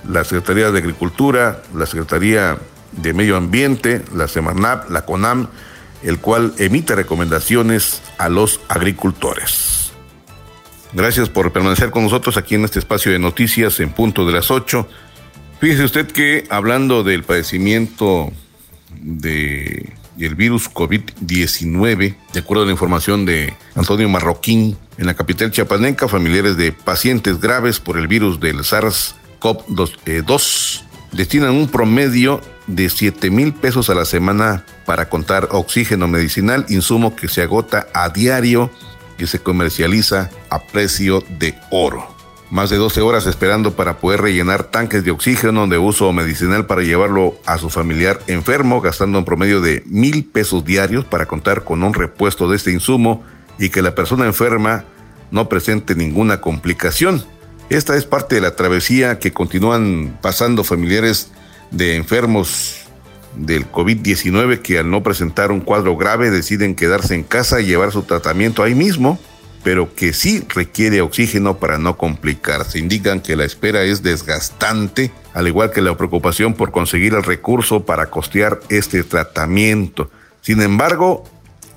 [0.09, 2.59] la Secretaría de Agricultura, la Secretaría
[2.93, 5.49] de Medio Ambiente, la Semarnap, la CONAM,
[6.05, 9.91] el cual emite recomendaciones a los agricultores.
[10.93, 14.53] Gracias por permanecer con nosotros aquí en este espacio de noticias en punto de las
[14.53, 14.89] 8.
[15.61, 18.33] Fíjese usted que hablando del padecimiento
[19.01, 25.53] de el virus COVID-19, de acuerdo a la información de Antonio Marroquín, en la capital
[25.53, 32.91] chiapaneca, familiares de pacientes graves por el virus del SARS-CoV-2 eh, destinan un promedio de
[32.91, 38.11] 7 mil pesos a la semana para contar oxígeno medicinal, insumo que se agota a
[38.11, 38.71] diario
[39.19, 42.18] y se comercializa a precio de oro
[42.51, 46.83] más de 12 horas esperando para poder rellenar tanques de oxígeno de uso medicinal para
[46.83, 51.83] llevarlo a su familiar enfermo, gastando un promedio de mil pesos diarios para contar con
[51.83, 53.23] un repuesto de este insumo
[53.59, 54.85] y que la persona enferma
[55.31, 57.25] no presente ninguna complicación.
[57.69, 61.31] Esta es parte de la travesía que continúan pasando familiares
[61.71, 62.87] de enfermos
[63.37, 67.93] del COVID-19 que al no presentar un cuadro grave deciden quedarse en casa y llevar
[67.93, 69.19] su tratamiento ahí mismo
[69.63, 72.79] pero que sí requiere oxígeno para no complicarse.
[72.79, 77.85] Indican que la espera es desgastante, al igual que la preocupación por conseguir el recurso
[77.85, 80.11] para costear este tratamiento.
[80.41, 81.25] Sin embargo,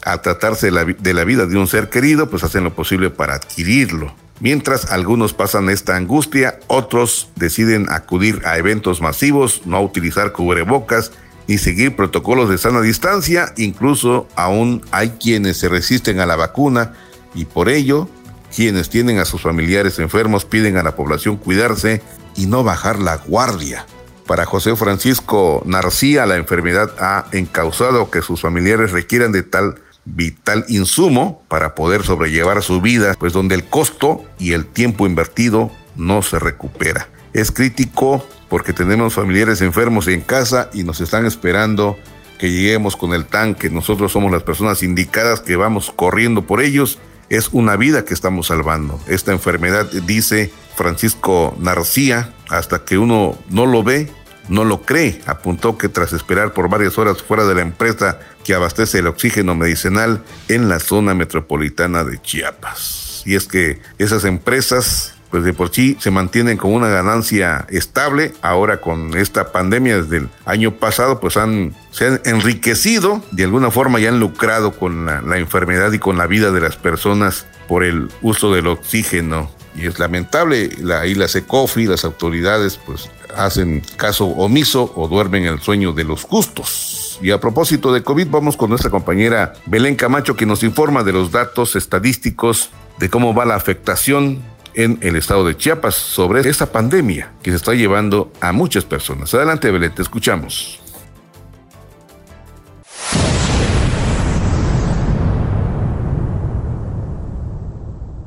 [0.04, 4.14] al tratarse de la, vida de un ser querido, pues hacen lo posible para adquirirlo.
[4.40, 11.12] Mientras algunos pasan esta angustia, otros deciden acudir a eventos masivos, no utilizar cubrebocas
[11.48, 13.54] ni seguir protocolos de sana distancia.
[13.58, 16.94] Incluso aún hay quienes se resisten a la vacuna
[17.34, 18.10] y por ello
[18.54, 22.02] quienes tienen a sus familiares enfermos piden a la población cuidarse
[22.36, 23.86] y no bajar la guardia.
[24.28, 30.66] Para José Francisco Narcía, la enfermedad ha encausado que sus familiares requieran de tal vital
[30.68, 36.22] insumo para poder sobrellevar su vida, pues donde el costo y el tiempo invertido no
[36.22, 37.10] se recupera.
[37.34, 41.98] Es crítico porque tenemos familiares enfermos en casa y nos están esperando
[42.40, 43.70] que lleguemos con el tanque.
[43.70, 47.00] Nosotros somos las personas indicadas que vamos corriendo por ellos
[47.32, 49.00] es una vida que estamos salvando.
[49.08, 54.12] Esta enfermedad, dice Francisco Narcía, hasta que uno no lo ve,
[54.50, 55.22] no lo cree.
[55.26, 59.56] Apuntó que tras esperar por varias horas fuera de la empresa que abastece el oxígeno
[59.56, 63.24] medicinal en la zona metropolitana de Chiapas.
[63.26, 68.34] Y es que esas empresas pues de por sí se mantienen con una ganancia estable.
[68.42, 73.72] Ahora con esta pandemia desde el año pasado, pues han, se han enriquecido, de alguna
[73.72, 77.48] forma y han lucrado con la, la enfermedad y con la vida de las personas
[77.68, 79.50] por el uso del oxígeno.
[79.74, 85.46] Y es lamentable, la, ahí la SECOFI, las autoridades, pues hacen caso omiso o duermen
[85.46, 87.18] el sueño de los justos.
[87.22, 91.14] Y a propósito de COVID, vamos con nuestra compañera Belén Camacho, que nos informa de
[91.14, 96.72] los datos estadísticos de cómo va la afectación en el estado de Chiapas sobre esta
[96.72, 99.34] pandemia que se está llevando a muchas personas.
[99.34, 100.82] Adelante, Belén, te escuchamos.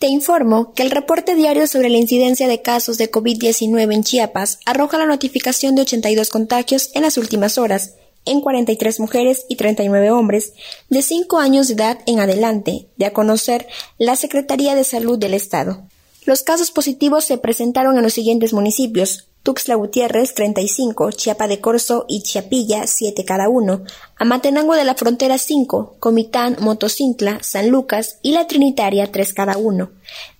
[0.04, 4.58] Te informo que el reporte diario sobre la incidencia de casos de COVID-19 en Chiapas
[4.66, 7.94] arroja la notificación de 82 contagios en las últimas horas,
[8.26, 10.52] en 43 mujeres y 39 hombres
[10.90, 15.32] de 5 años de edad en adelante, de a conocer la Secretaría de Salud del
[15.32, 15.88] Estado.
[16.26, 22.06] Los casos positivos se presentaron en los siguientes municipios: Tuxtla Gutiérrez 35, Chiapa de Corzo
[22.08, 23.82] y Chiapilla 7 cada uno,
[24.16, 29.90] Amatenango de la Frontera 5, Comitán, Motocintla, San Lucas y La Trinitaria 3 cada uno,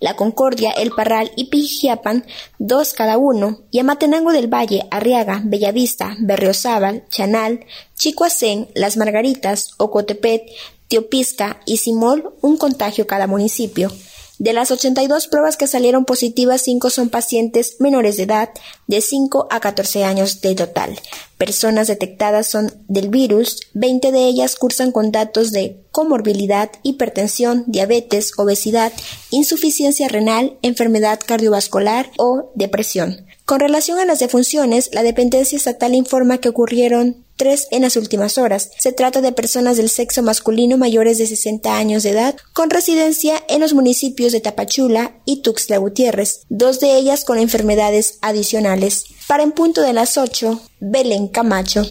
[0.01, 2.25] La Concordia, El Parral y Pijiapan
[2.59, 3.59] 2 cada uno.
[3.71, 10.47] Y Amatenango del Valle, Arriaga, Bellavista, Berriozábal, Chanal, Chicoacén, Las Margaritas, Ocotepet,
[10.89, 13.91] Teopisca y Simol un contagio cada municipio.
[14.39, 18.51] De las 82 pruebas que salieron positivas, 5 son pacientes menores de edad,
[18.89, 20.99] de 5 a 14 años de total.
[21.39, 28.33] Personas detectadas son del virus, 20 de ellas cursan con datos de comorbilidad, hipertensión, diabetes,
[28.37, 28.93] obesidad,
[29.31, 33.27] insuficiencia renal, enfermedad cardiovascular o depresión.
[33.45, 38.39] Con relación a las defunciones, la dependencia estatal informa que ocurrieron tres en las últimas
[38.39, 38.71] horas.
[38.79, 43.35] Se trata de personas del sexo masculino mayores de 60 años de edad con residencia
[43.49, 49.05] en los municipios de Tapachula y Tuxtla Gutiérrez, dos de ellas con enfermedades adicionales.
[49.27, 51.83] Para en punto de las 8, Belén Camacho.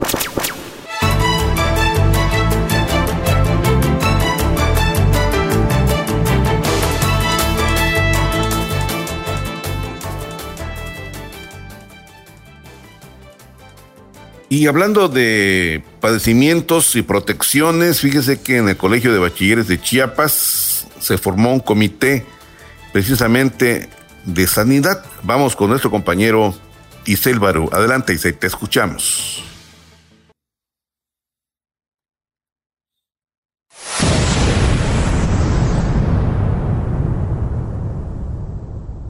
[14.54, 20.86] Y hablando de padecimientos y protecciones, fíjese que en el Colegio de Bachilleres de Chiapas
[21.00, 22.24] se formó un comité
[22.92, 23.90] precisamente
[24.26, 25.04] de sanidad.
[25.24, 26.54] Vamos con nuestro compañero
[27.06, 27.68] Isel Barú.
[27.74, 29.44] Adelante, Isel, te escuchamos.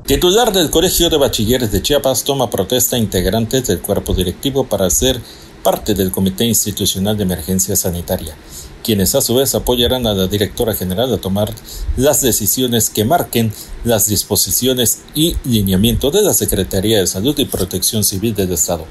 [0.05, 5.21] Titular del Colegio de Bachilleres de Chiapas toma protesta integrantes del cuerpo directivo para ser
[5.63, 8.35] parte del Comité Institucional de Emergencia Sanitaria
[8.83, 11.51] quienes a su vez apoyarán a la directora general a tomar
[11.97, 13.51] las decisiones que marquen
[13.83, 18.85] las disposiciones y lineamiento de la Secretaría de Salud y Protección Civil del Estado.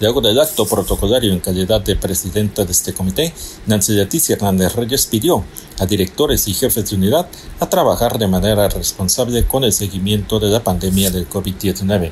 [0.00, 3.32] Luego del acto protocolario en calidad de presidenta de este comité,
[3.66, 5.44] Nancy Leticia Hernández Reyes pidió
[5.78, 7.28] a directores y jefes de unidad
[7.60, 12.10] a trabajar de manera responsable con el seguimiento de la pandemia del COVID-19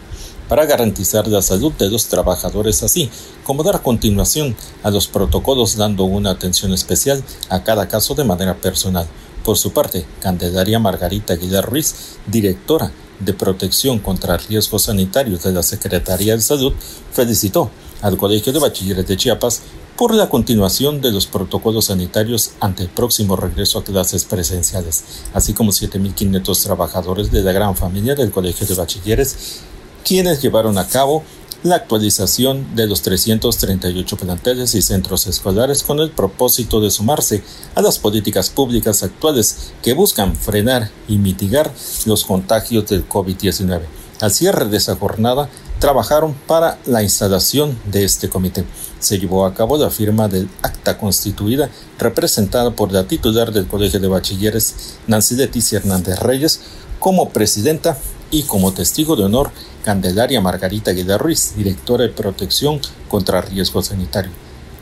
[0.52, 3.08] para garantizar la salud de los trabajadores, así
[3.42, 8.58] como dar continuación a los protocolos dando una atención especial a cada caso de manera
[8.58, 9.06] personal.
[9.46, 15.62] Por su parte, Candelaria Margarita Aguilar Ruiz, directora de Protección contra Riesgos Sanitarios de la
[15.62, 16.74] Secretaría de Salud,
[17.12, 17.70] felicitó
[18.02, 19.62] al Colegio de Bachilleres de Chiapas
[19.96, 25.54] por la continuación de los protocolos sanitarios ante el próximo regreso a clases presenciales, así
[25.54, 29.62] como 7.500 trabajadores de la gran familia del Colegio de Bachilleres
[30.04, 31.22] quienes llevaron a cabo
[31.62, 37.42] la actualización de los 338 planteles y centros escolares con el propósito de sumarse
[37.74, 41.72] a las políticas públicas actuales que buscan frenar y mitigar
[42.04, 43.82] los contagios del COVID-19.
[44.20, 48.64] Al cierre de esa jornada, trabajaron para la instalación de este comité.
[49.00, 53.98] Se llevó a cabo la firma del acta constituida representada por la titular del Colegio
[53.98, 56.60] de Bachilleres, Nancy Leticia Hernández Reyes,
[57.00, 57.98] como presidenta
[58.32, 59.52] y como testigo de honor
[59.84, 64.32] Candelaria Margarita Aguilar Ruiz, directora de protección contra riesgo sanitario.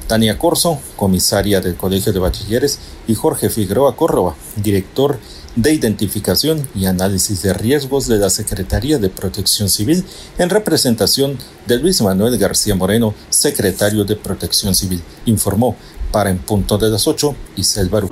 [0.07, 5.19] Tania Corso, comisaria del Colegio de Bachilleres, y Jorge Figueroa Córdoba, director
[5.57, 10.05] de Identificación y Análisis de Riesgos de la Secretaría de Protección Civil,
[10.39, 15.77] en representación de Luis Manuel García Moreno, secretario de Protección Civil, informó
[16.13, 18.09] para en punto de las 8 Isel Barú.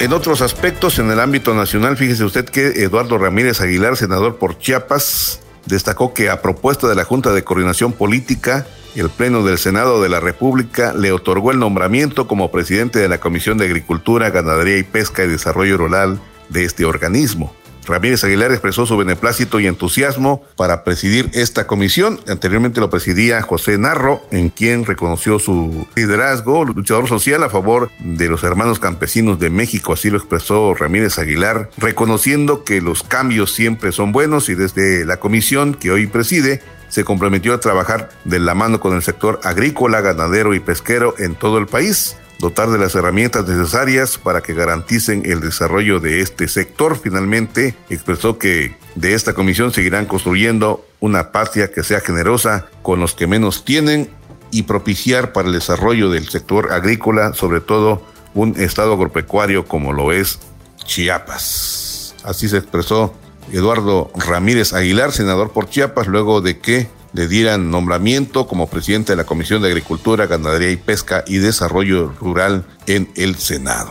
[0.00, 4.56] En otros aspectos, en el ámbito nacional, fíjese usted que Eduardo Ramírez Aguilar, senador por
[4.56, 10.00] Chiapas, destacó que a propuesta de la Junta de Coordinación Política, el Pleno del Senado
[10.00, 14.78] de la República le otorgó el nombramiento como presidente de la Comisión de Agricultura, Ganadería
[14.78, 17.52] y Pesca y Desarrollo Rural de este organismo.
[17.88, 22.20] Ramírez Aguilar expresó su beneplácito y entusiasmo para presidir esta comisión.
[22.28, 28.28] Anteriormente lo presidía José Narro, en quien reconoció su liderazgo, luchador social a favor de
[28.28, 29.92] los hermanos campesinos de México.
[29.92, 35.18] Así lo expresó Ramírez Aguilar, reconociendo que los cambios siempre son buenos y desde la
[35.18, 40.00] comisión que hoy preside se comprometió a trabajar de la mano con el sector agrícola,
[40.00, 45.22] ganadero y pesquero en todo el país, dotar de las herramientas necesarias para que garanticen
[45.24, 46.98] el desarrollo de este sector.
[46.98, 53.14] Finalmente, expresó que de esta comisión seguirán construyendo una patria que sea generosa con los
[53.14, 54.10] que menos tienen
[54.50, 58.02] y propiciar para el desarrollo del sector agrícola, sobre todo
[58.34, 60.38] un estado agropecuario como lo es
[60.84, 62.14] Chiapas.
[62.24, 63.14] Así se expresó
[63.52, 66.88] Eduardo Ramírez Aguilar, senador por Chiapas, luego de que
[67.18, 72.12] le dieran nombramiento como presidente de la Comisión de Agricultura, Ganadería y Pesca y Desarrollo
[72.20, 73.90] Rural en el Senado.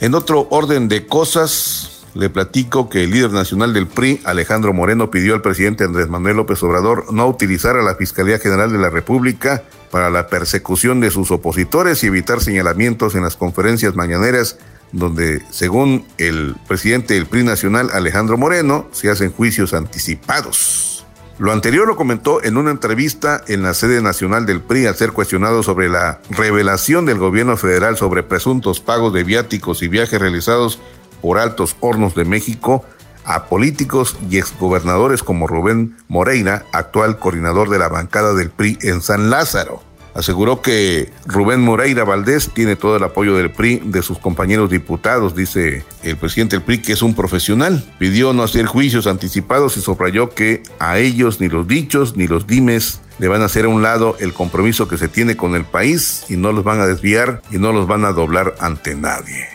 [0.00, 5.10] En otro orden de cosas, le platico que el líder nacional del PRI, Alejandro Moreno,
[5.10, 8.88] pidió al presidente Andrés Manuel López Obrador no utilizar a la Fiscalía General de la
[8.88, 14.58] República para la persecución de sus opositores y evitar señalamientos en las conferencias mañaneras
[14.96, 21.06] donde, según el presidente del PRI nacional, Alejandro Moreno, se hacen juicios anticipados.
[21.38, 25.12] Lo anterior lo comentó en una entrevista en la sede nacional del PRI al ser
[25.12, 30.78] cuestionado sobre la revelación del gobierno federal sobre presuntos pagos de viáticos y viajes realizados
[31.20, 32.84] por altos hornos de México
[33.26, 39.02] a políticos y exgobernadores como Rubén Moreira, actual coordinador de la bancada del PRI en
[39.02, 39.82] San Lázaro.
[40.16, 45.36] Aseguró que Rubén Moreira Valdés tiene todo el apoyo del PRI, de sus compañeros diputados,
[45.36, 47.84] dice el presidente del PRI, que es un profesional.
[47.98, 52.46] Pidió no hacer juicios anticipados y subrayó que a ellos ni los dichos ni los
[52.46, 55.66] dimes le van a hacer a un lado el compromiso que se tiene con el
[55.66, 59.46] país y no los van a desviar y no los van a doblar ante nadie.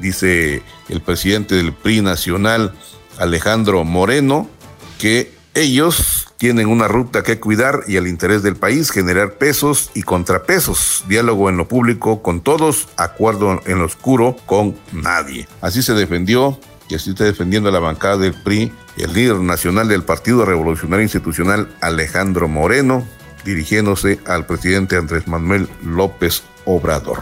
[0.00, 2.74] Dice el presidente del PRI nacional,
[3.18, 4.50] Alejandro Moreno,
[4.98, 10.02] que ellos tienen una ruta que cuidar y el interés del país, generar pesos y
[10.02, 15.48] contrapesos, diálogo en lo público con todos, acuerdo en lo oscuro con nadie.
[15.60, 18.72] Así se defendió y así está defendiendo la bancada del PRI
[19.02, 23.06] el líder nacional del Partido Revolucionario Institucional, Alejandro Moreno,
[23.44, 27.20] dirigiéndose al presidente Andrés Manuel López Obrador.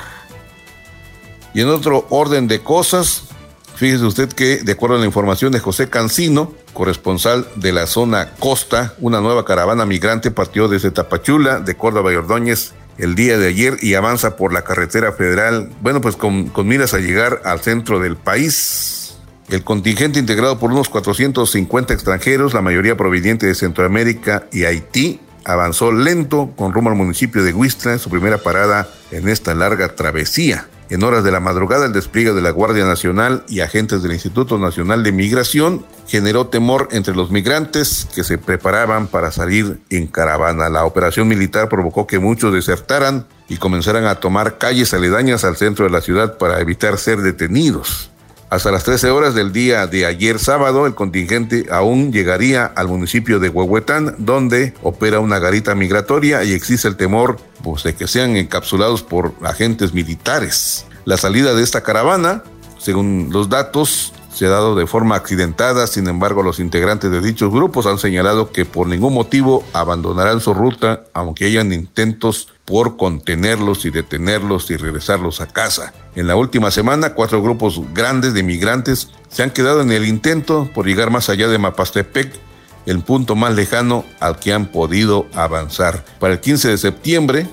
[1.55, 3.25] Y en otro orden de cosas,
[3.79, 8.33] Fíjese usted que, de acuerdo a la información de José Cancino, corresponsal de la zona
[8.41, 13.47] costa, una nueva caravana migrante partió desde Tapachula, de Córdoba y Ordóñez, el día de
[13.47, 17.61] ayer y avanza por la carretera federal, bueno, pues con, con miras a llegar al
[17.61, 19.17] centro del país.
[19.49, 25.93] El contingente integrado por unos 450 extranjeros, la mayoría proveniente de Centroamérica y Haití, avanzó
[25.93, 30.67] lento con rumbo al municipio de Huistla su primera parada en esta larga travesía.
[30.91, 34.59] En horas de la madrugada, el despliegue de la Guardia Nacional y agentes del Instituto
[34.59, 40.71] Nacional de Migración generó temor entre los migrantes que se preparaban para salir en caravana.
[40.71, 45.85] La operación militar provocó que muchos desertaran y comenzaran a tomar calles aledañas al centro
[45.85, 48.11] de la ciudad para evitar ser detenidos.
[48.51, 53.39] Hasta las 13 horas del día de ayer sábado, el contingente aún llegaría al municipio
[53.41, 58.37] de Huehuetán, donde opera una garita migratoria y existe el temor pues, de que sean
[58.37, 60.87] encapsulados por agentes militares.
[61.05, 62.43] La salida de esta caravana,
[62.79, 67.53] según los datos, se ha dado de forma accidentada, sin embargo los integrantes de dichos
[67.53, 73.87] grupos han señalado que por ningún motivo abandonarán su ruta, aunque hayan intentos por contenerlos
[73.87, 75.95] y detenerlos y regresarlos a casa.
[76.15, 80.69] En la última semana, cuatro grupos grandes de migrantes se han quedado en el intento
[80.75, 82.31] por llegar más allá de Mapastepec,
[82.85, 86.05] el punto más lejano al que han podido avanzar.
[86.21, 87.47] Para el 15 de septiembre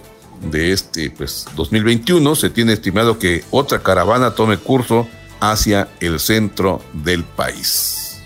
[0.51, 5.07] de este pues, 2021 se tiene estimado que otra caravana tome curso
[5.39, 8.21] hacia el centro del país.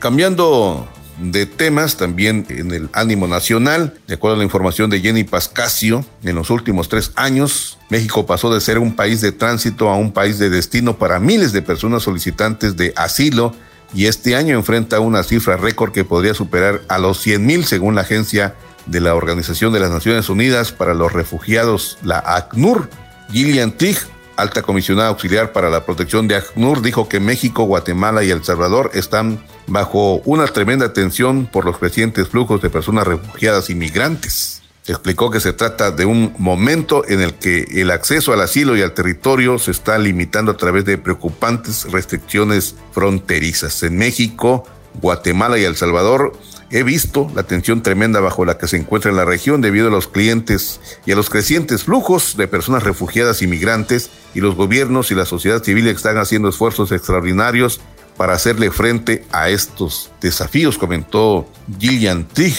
[0.00, 3.94] Cambiando de temas también en el ánimo nacional.
[4.06, 8.52] De acuerdo a la información de Jenny Pascasio, en los últimos tres años, México pasó
[8.52, 12.02] de ser un país de tránsito a un país de destino para miles de personas
[12.02, 13.54] solicitantes de asilo
[13.94, 17.94] y este año enfrenta una cifra récord que podría superar a los 100 mil según
[17.94, 18.54] la agencia
[18.86, 22.88] de la Organización de las Naciones Unidas para los Refugiados, la ACNUR.
[23.32, 23.96] Gillian Tig,
[24.36, 28.90] alta comisionada auxiliar para la protección de ACNUR, dijo que México, Guatemala y El Salvador
[28.94, 34.62] están bajo una tremenda tensión por los crecientes flujos de personas refugiadas y migrantes.
[34.86, 38.82] Explicó que se trata de un momento en el que el acceso al asilo y
[38.82, 43.82] al territorio se está limitando a través de preocupantes restricciones fronterizas.
[43.82, 44.64] En México,
[45.00, 46.38] Guatemala y El Salvador
[46.70, 49.90] he visto la tensión tremenda bajo la que se encuentra en la región debido a
[49.90, 55.10] los clientes y a los crecientes flujos de personas refugiadas y migrantes y los gobiernos
[55.10, 57.80] y la sociedad civil están haciendo esfuerzos extraordinarios
[58.16, 61.48] para hacerle frente a estos desafíos, comentó
[61.78, 62.54] Gillian Tig.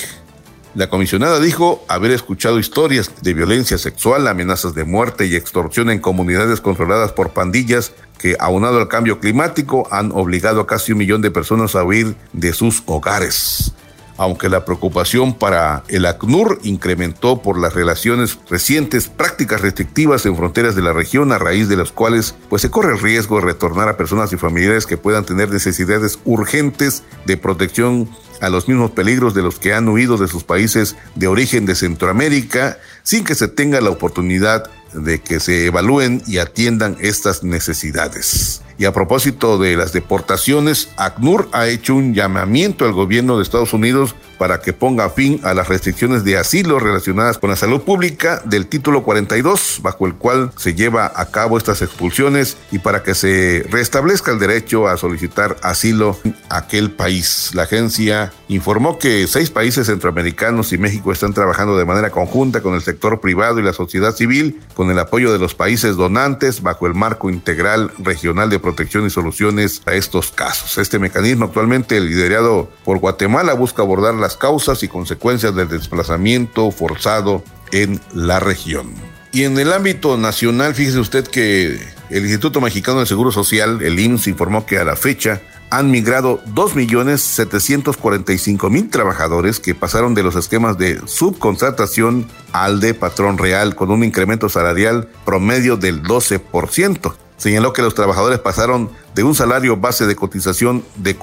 [0.76, 6.00] La comisionada dijo haber escuchado historias de violencia sexual, amenazas de muerte y extorsión en
[6.00, 11.22] comunidades controladas por pandillas que, aunado al cambio climático, han obligado a casi un millón
[11.22, 13.74] de personas a huir de sus hogares
[14.18, 20.76] aunque la preocupación para el ACNUR incrementó por las relaciones recientes prácticas restrictivas en fronteras
[20.76, 23.90] de la región a raíz de las cuales pues se corre el riesgo de retornar
[23.90, 28.10] a personas y familiares que puedan tener necesidades urgentes de protección
[28.42, 31.76] a los mismos peligros de los que han huido de sus países de origen de
[31.76, 38.62] Centroamérica sin que se tenga la oportunidad de que se evalúen y atiendan estas necesidades.
[38.78, 43.74] Y a propósito de las deportaciones, ACNUR ha hecho un llamamiento al gobierno de Estados
[43.74, 48.42] Unidos para que ponga fin a las restricciones de asilo relacionadas con la salud pública
[48.46, 53.16] del título 42, bajo el cual se lleva a cabo estas expulsiones y para que
[53.16, 57.52] se restablezca el derecho a solicitar asilo en aquel país.
[57.54, 62.76] La agencia informó que seis países centroamericanos y México están trabajando de manera conjunta con
[62.76, 66.88] el sector privado y la sociedad civil, con el apoyo de los países donantes bajo
[66.88, 70.78] el marco integral regional de protección y soluciones a estos casos.
[70.78, 77.46] Este mecanismo actualmente liderado por Guatemala busca abordar las causas y consecuencias del desplazamiento forzado
[77.72, 78.94] en la región.
[79.32, 83.98] Y en el ámbito nacional, fíjese usted que el Instituto Mexicano de Seguro Social, el
[83.98, 90.78] IMSS, informó que a la fecha han migrado 2.745.000 trabajadores que pasaron de los esquemas
[90.78, 97.14] de subcontratación al de patrón real con un incremento salarial promedio del 12%.
[97.38, 101.16] Señaló que los trabajadores pasaron de un salario base de cotización de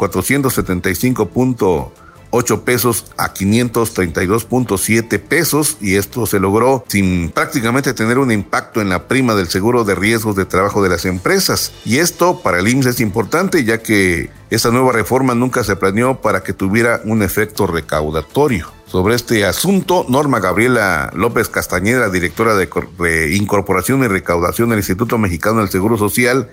[2.34, 8.88] 475.8 pesos a 532.7 pesos y esto se logró sin prácticamente tener un impacto en
[8.88, 11.72] la prima del seguro de riesgos de trabajo de las empresas.
[11.84, 16.20] Y esto para el IMSS es importante ya que esta nueva reforma nunca se planeó
[16.20, 18.72] para que tuviera un efecto recaudatorio.
[18.86, 25.60] Sobre este asunto, Norma Gabriela López Castañeda, directora de, Incorporación y Recaudación del Instituto Mexicano
[25.60, 26.50] del Seguro Social,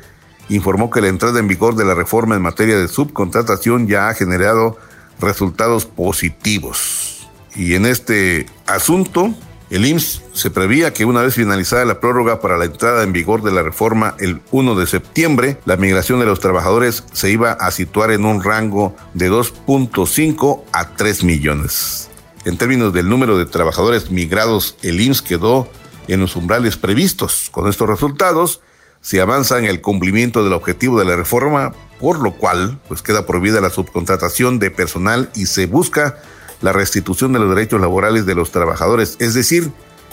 [0.50, 4.16] informó que la entrada en vigor de la reforma en materia de subcontratación ya ha
[4.16, 4.78] generado
[5.20, 7.28] resultados positivos.
[7.56, 9.34] Y en este asunto,
[9.70, 13.42] el IMSS se prevía que una vez finalizada la prórroga para la entrada en vigor
[13.42, 17.72] de la reforma el 1 de septiembre, la migración de los trabajadores se iba a
[17.72, 22.10] situar en un rango de 2.5 a 3 millones.
[22.44, 25.70] En términos del número de trabajadores migrados, el IMSS quedó
[26.08, 27.50] en los umbrales previstos.
[27.52, 28.62] Con estos resultados,
[29.02, 33.26] se avanza en el cumplimiento del objetivo de la reforma, por lo cual pues queda
[33.26, 36.18] prohibida la subcontratación de personal y se busca
[36.62, 39.72] la restitución de los derechos laborales de los trabajadores, es decir,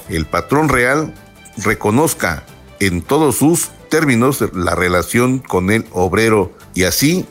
[0.09, 1.15] el patrón real
[1.59, 2.45] reconozca
[2.81, 7.27] en todos sus términos la relación con el obrero y así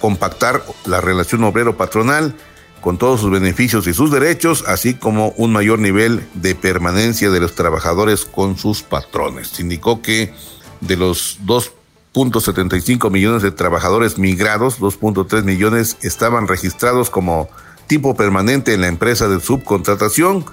[0.00, 2.34] compactar la relación obrero-patronal
[2.80, 7.40] con todos sus beneficios y sus derechos, así como un mayor nivel de permanencia de
[7.40, 9.60] los trabajadores con sus patrones.
[9.60, 10.32] indicó que
[10.80, 17.48] de los 2.75 millones de trabajadores migrados, 2.3 millones estaban registrados como
[17.86, 20.44] tipo permanente en la empresa de subcontratación,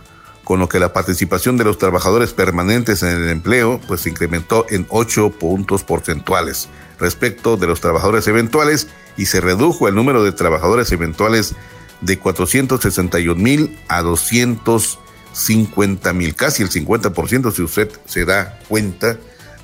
[0.43, 4.65] con lo que la participación de los trabajadores permanentes en el empleo pues se incrementó
[4.69, 6.69] en 8 puntos porcentuales
[6.99, 11.55] respecto de los trabajadores eventuales y se redujo el número de trabajadores eventuales
[12.01, 19.17] de 461 mil a 250 mil, casi el 50% si usted se da cuenta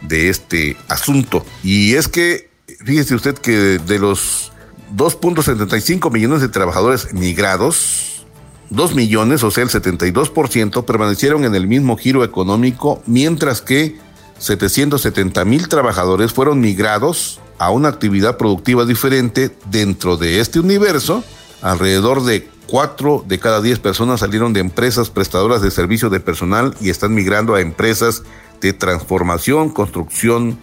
[0.07, 1.45] de este asunto.
[1.63, 2.49] Y es que,
[2.85, 4.51] fíjese usted que de los
[4.95, 8.25] 2.75 millones de trabajadores migrados,
[8.69, 13.97] 2 millones, o sea el 72%, permanecieron en el mismo giro económico, mientras que
[14.39, 21.23] 770 mil trabajadores fueron migrados a una actividad productiva diferente dentro de este universo
[21.63, 26.75] Alrededor de 4 de cada 10 personas salieron de empresas prestadoras de servicios de personal
[26.81, 28.23] y están migrando a empresas
[28.63, 30.57] de transformación, construcción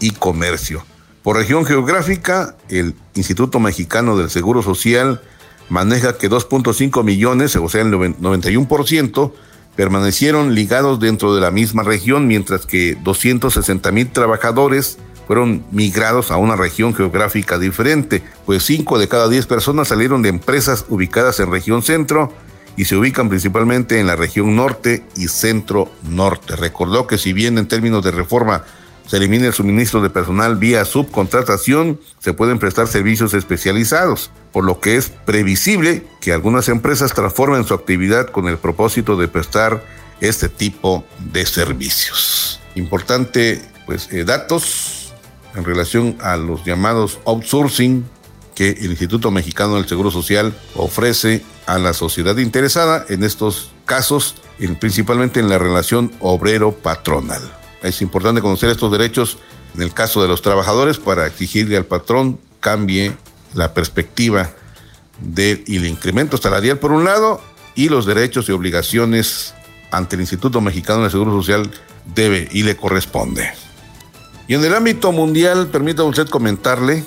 [0.00, 0.84] y comercio.
[1.22, 5.20] Por región geográfica, el Instituto Mexicano del Seguro Social
[5.68, 9.32] maneja que 2.5 millones, o sea, el 91%,
[9.76, 16.36] permanecieron ligados dentro de la misma región, mientras que 260 mil trabajadores fueron migrados a
[16.38, 21.50] una región geográfica diferente, pues 5 de cada 10 personas salieron de empresas ubicadas en
[21.50, 22.32] región centro
[22.76, 26.56] y se ubican principalmente en la región norte y centro norte.
[26.56, 28.64] Recordó que si bien en términos de reforma
[29.06, 34.80] se elimina el suministro de personal vía subcontratación, se pueden prestar servicios especializados, por lo
[34.80, 39.84] que es previsible que algunas empresas transformen su actividad con el propósito de prestar
[40.20, 42.60] este tipo de servicios.
[42.76, 45.12] Importante, pues, eh, datos
[45.54, 48.04] en relación a los llamados outsourcing
[48.54, 54.36] que el Instituto Mexicano del Seguro Social ofrece a la sociedad interesada en estos casos,
[54.80, 57.42] principalmente en la relación obrero-patronal.
[57.82, 59.38] Es importante conocer estos derechos
[59.74, 63.12] en el caso de los trabajadores para exigirle al patrón cambie
[63.54, 64.50] la perspectiva
[65.20, 67.40] del el incremento salarial por un lado
[67.74, 69.54] y los derechos y obligaciones
[69.90, 71.70] ante el Instituto Mexicano de Seguro Social
[72.14, 73.50] debe y le corresponde.
[74.48, 77.04] Y en el ámbito mundial, permítame usted comentarle,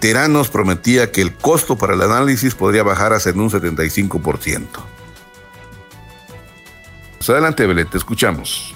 [0.00, 4.66] Teranos prometía que el costo para el análisis podría bajar hasta en un 75%.
[7.18, 8.74] Pues adelante, Belén, te escuchamos.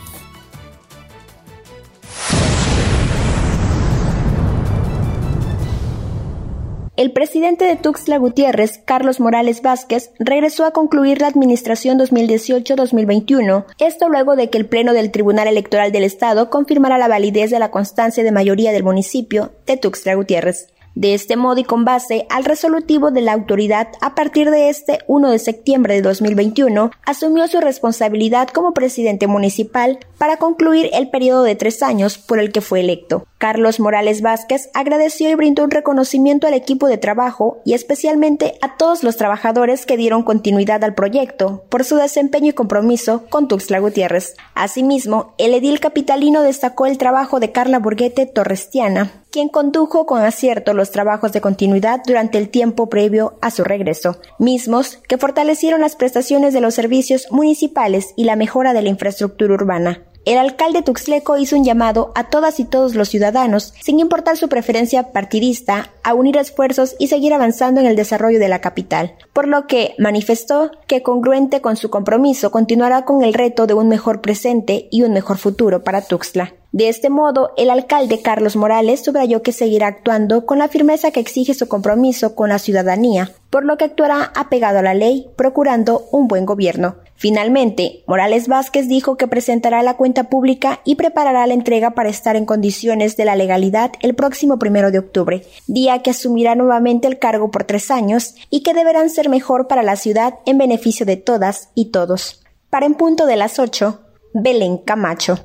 [6.97, 14.09] El presidente de Tuxtla Gutiérrez, Carlos Morales Vázquez, regresó a concluir la administración 2018-2021, esto
[14.09, 17.71] luego de que el Pleno del Tribunal Electoral del Estado confirmara la validez de la
[17.71, 20.74] constancia de mayoría del municipio de Tuxtla Gutiérrez.
[20.95, 25.01] De este modo y con base al resolutivo de la autoridad, a partir de este
[25.09, 31.43] 1 de septiembre de 2021, asumió su responsabilidad como presidente municipal para concluir el periodo
[31.43, 33.27] de tres años por el que fue electo.
[33.45, 38.79] Carlos Morales Vázquez agradeció y brindó un reconocimiento al equipo de trabajo y especialmente a
[38.79, 43.81] todos los trabajadores que dieron continuidad al proyecto por su desempeño y compromiso con Tuxtla
[43.81, 44.35] Gutiérrez.
[44.55, 50.73] Asimismo, el edil capitalino destacó el trabajo de Carla Burguete Torrestiana, quien condujo con acierto
[50.73, 55.97] los trabajos de continuidad durante el tiempo previo a su regreso, mismos que fortalecieron las
[55.97, 60.01] prestaciones de los servicios municipales y la mejora de la infraestructura urbana.
[60.25, 64.49] El alcalde Tuxleco hizo un llamado a todas y todos los ciudadanos, sin importar su
[64.49, 69.47] preferencia partidista, a unir esfuerzos y seguir avanzando en el desarrollo de la capital, por
[69.47, 74.23] lo que manifestó que congruente con su compromiso continuará con el reto de un mejor
[74.23, 76.55] presente y un mejor futuro para Tuxtla.
[76.73, 81.21] De este modo, el alcalde Carlos Morales subrayó que seguirá actuando con la firmeza que
[81.21, 86.07] exige su compromiso con la ciudadanía, por lo que actuará apegado a la ley, procurando
[86.11, 86.97] un buen gobierno.
[87.25, 92.37] Finalmente, Morales Vázquez dijo que presentará la cuenta pública y preparará la entrega para estar
[92.37, 97.19] en condiciones de la legalidad el próximo primero de octubre, día que asumirá nuevamente el
[97.19, 101.17] cargo por tres años y que deberán ser mejor para la ciudad en beneficio de
[101.17, 102.43] todas y todos.
[102.69, 104.01] Para en punto de las ocho,
[104.35, 105.39] Belén Camacho.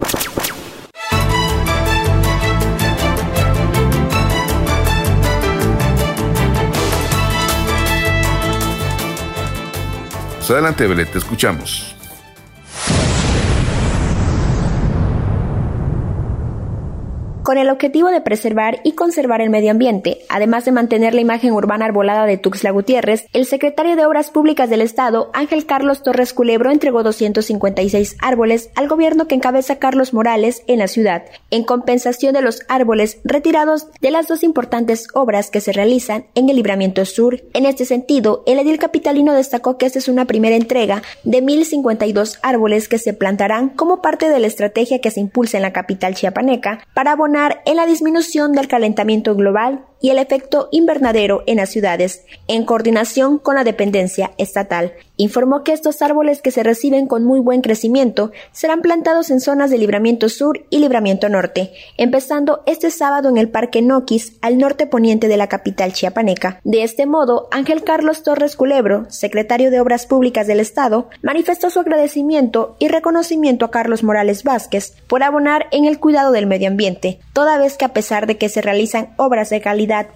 [10.49, 11.98] Adelante, Belén, te escuchamos.
[17.49, 21.51] Con el objetivo de preservar y conservar el medio ambiente, además de mantener la imagen
[21.51, 26.31] urbana arbolada de Tuxtla Gutiérrez, el secretario de Obras Públicas del Estado, Ángel Carlos Torres
[26.31, 32.35] Culebro, entregó 256 árboles al gobierno que encabeza Carlos Morales en la ciudad, en compensación
[32.35, 37.03] de los árboles retirados de las dos importantes obras que se realizan en el Libramiento
[37.03, 37.41] Sur.
[37.53, 42.37] En este sentido, el edil capitalino destacó que esta es una primera entrega de 1.052
[42.43, 46.13] árboles que se plantarán como parte de la estrategia que se impulsa en la capital
[46.13, 51.69] chiapaneca para abonar en la disminución del calentamiento global y el efecto invernadero en las
[51.69, 54.93] ciudades, en coordinación con la dependencia estatal.
[55.17, 59.69] Informó que estos árboles que se reciben con muy buen crecimiento serán plantados en zonas
[59.69, 64.87] de libramiento sur y libramiento norte, empezando este sábado en el Parque Noquis, al norte
[64.87, 66.61] poniente de la capital chiapaneca.
[66.63, 71.79] De este modo, Ángel Carlos Torres Culebro, secretario de Obras Públicas del Estado, manifestó su
[71.79, 77.19] agradecimiento y reconocimiento a Carlos Morales Vázquez por abonar en el cuidado del medio ambiente,
[77.33, 79.59] toda vez que a pesar de que se realizan obras de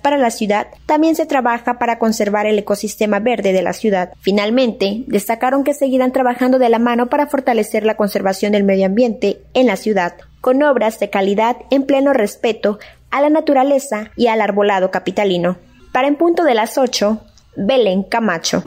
[0.01, 4.13] para la ciudad, también se trabaja para conservar el ecosistema verde de la ciudad.
[4.21, 9.41] Finalmente, destacaron que seguirán trabajando de la mano para fortalecer la conservación del medio ambiente
[9.53, 12.79] en la ciudad, con obras de calidad en pleno respeto
[13.11, 15.57] a la naturaleza y al arbolado capitalino.
[15.91, 17.21] Para en punto de las 8,
[17.55, 18.63] Belén Camacho.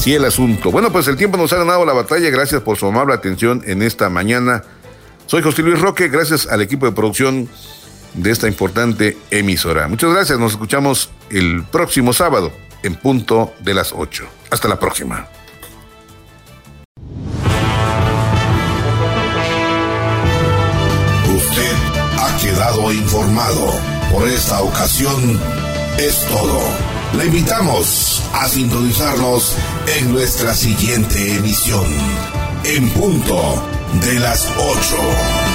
[0.00, 0.70] Así el asunto.
[0.70, 2.30] Bueno, pues el tiempo nos ha ganado la batalla.
[2.30, 4.62] Gracias por su amable atención en esta mañana.
[5.26, 7.50] Soy José Luis Roque, gracias al equipo de producción
[8.14, 9.88] de esta importante emisora.
[9.88, 12.50] Muchas gracias, nos escuchamos el próximo sábado
[12.82, 14.24] en punto de las 8.
[14.48, 15.28] Hasta la próxima.
[21.36, 21.74] Usted
[22.18, 23.66] ha quedado informado.
[24.10, 25.38] Por esta ocasión
[25.98, 26.99] es todo.
[27.16, 29.56] Le invitamos a sintonizarnos
[29.98, 31.84] en nuestra siguiente emisión,
[32.64, 33.62] en punto
[34.00, 35.49] de las 8.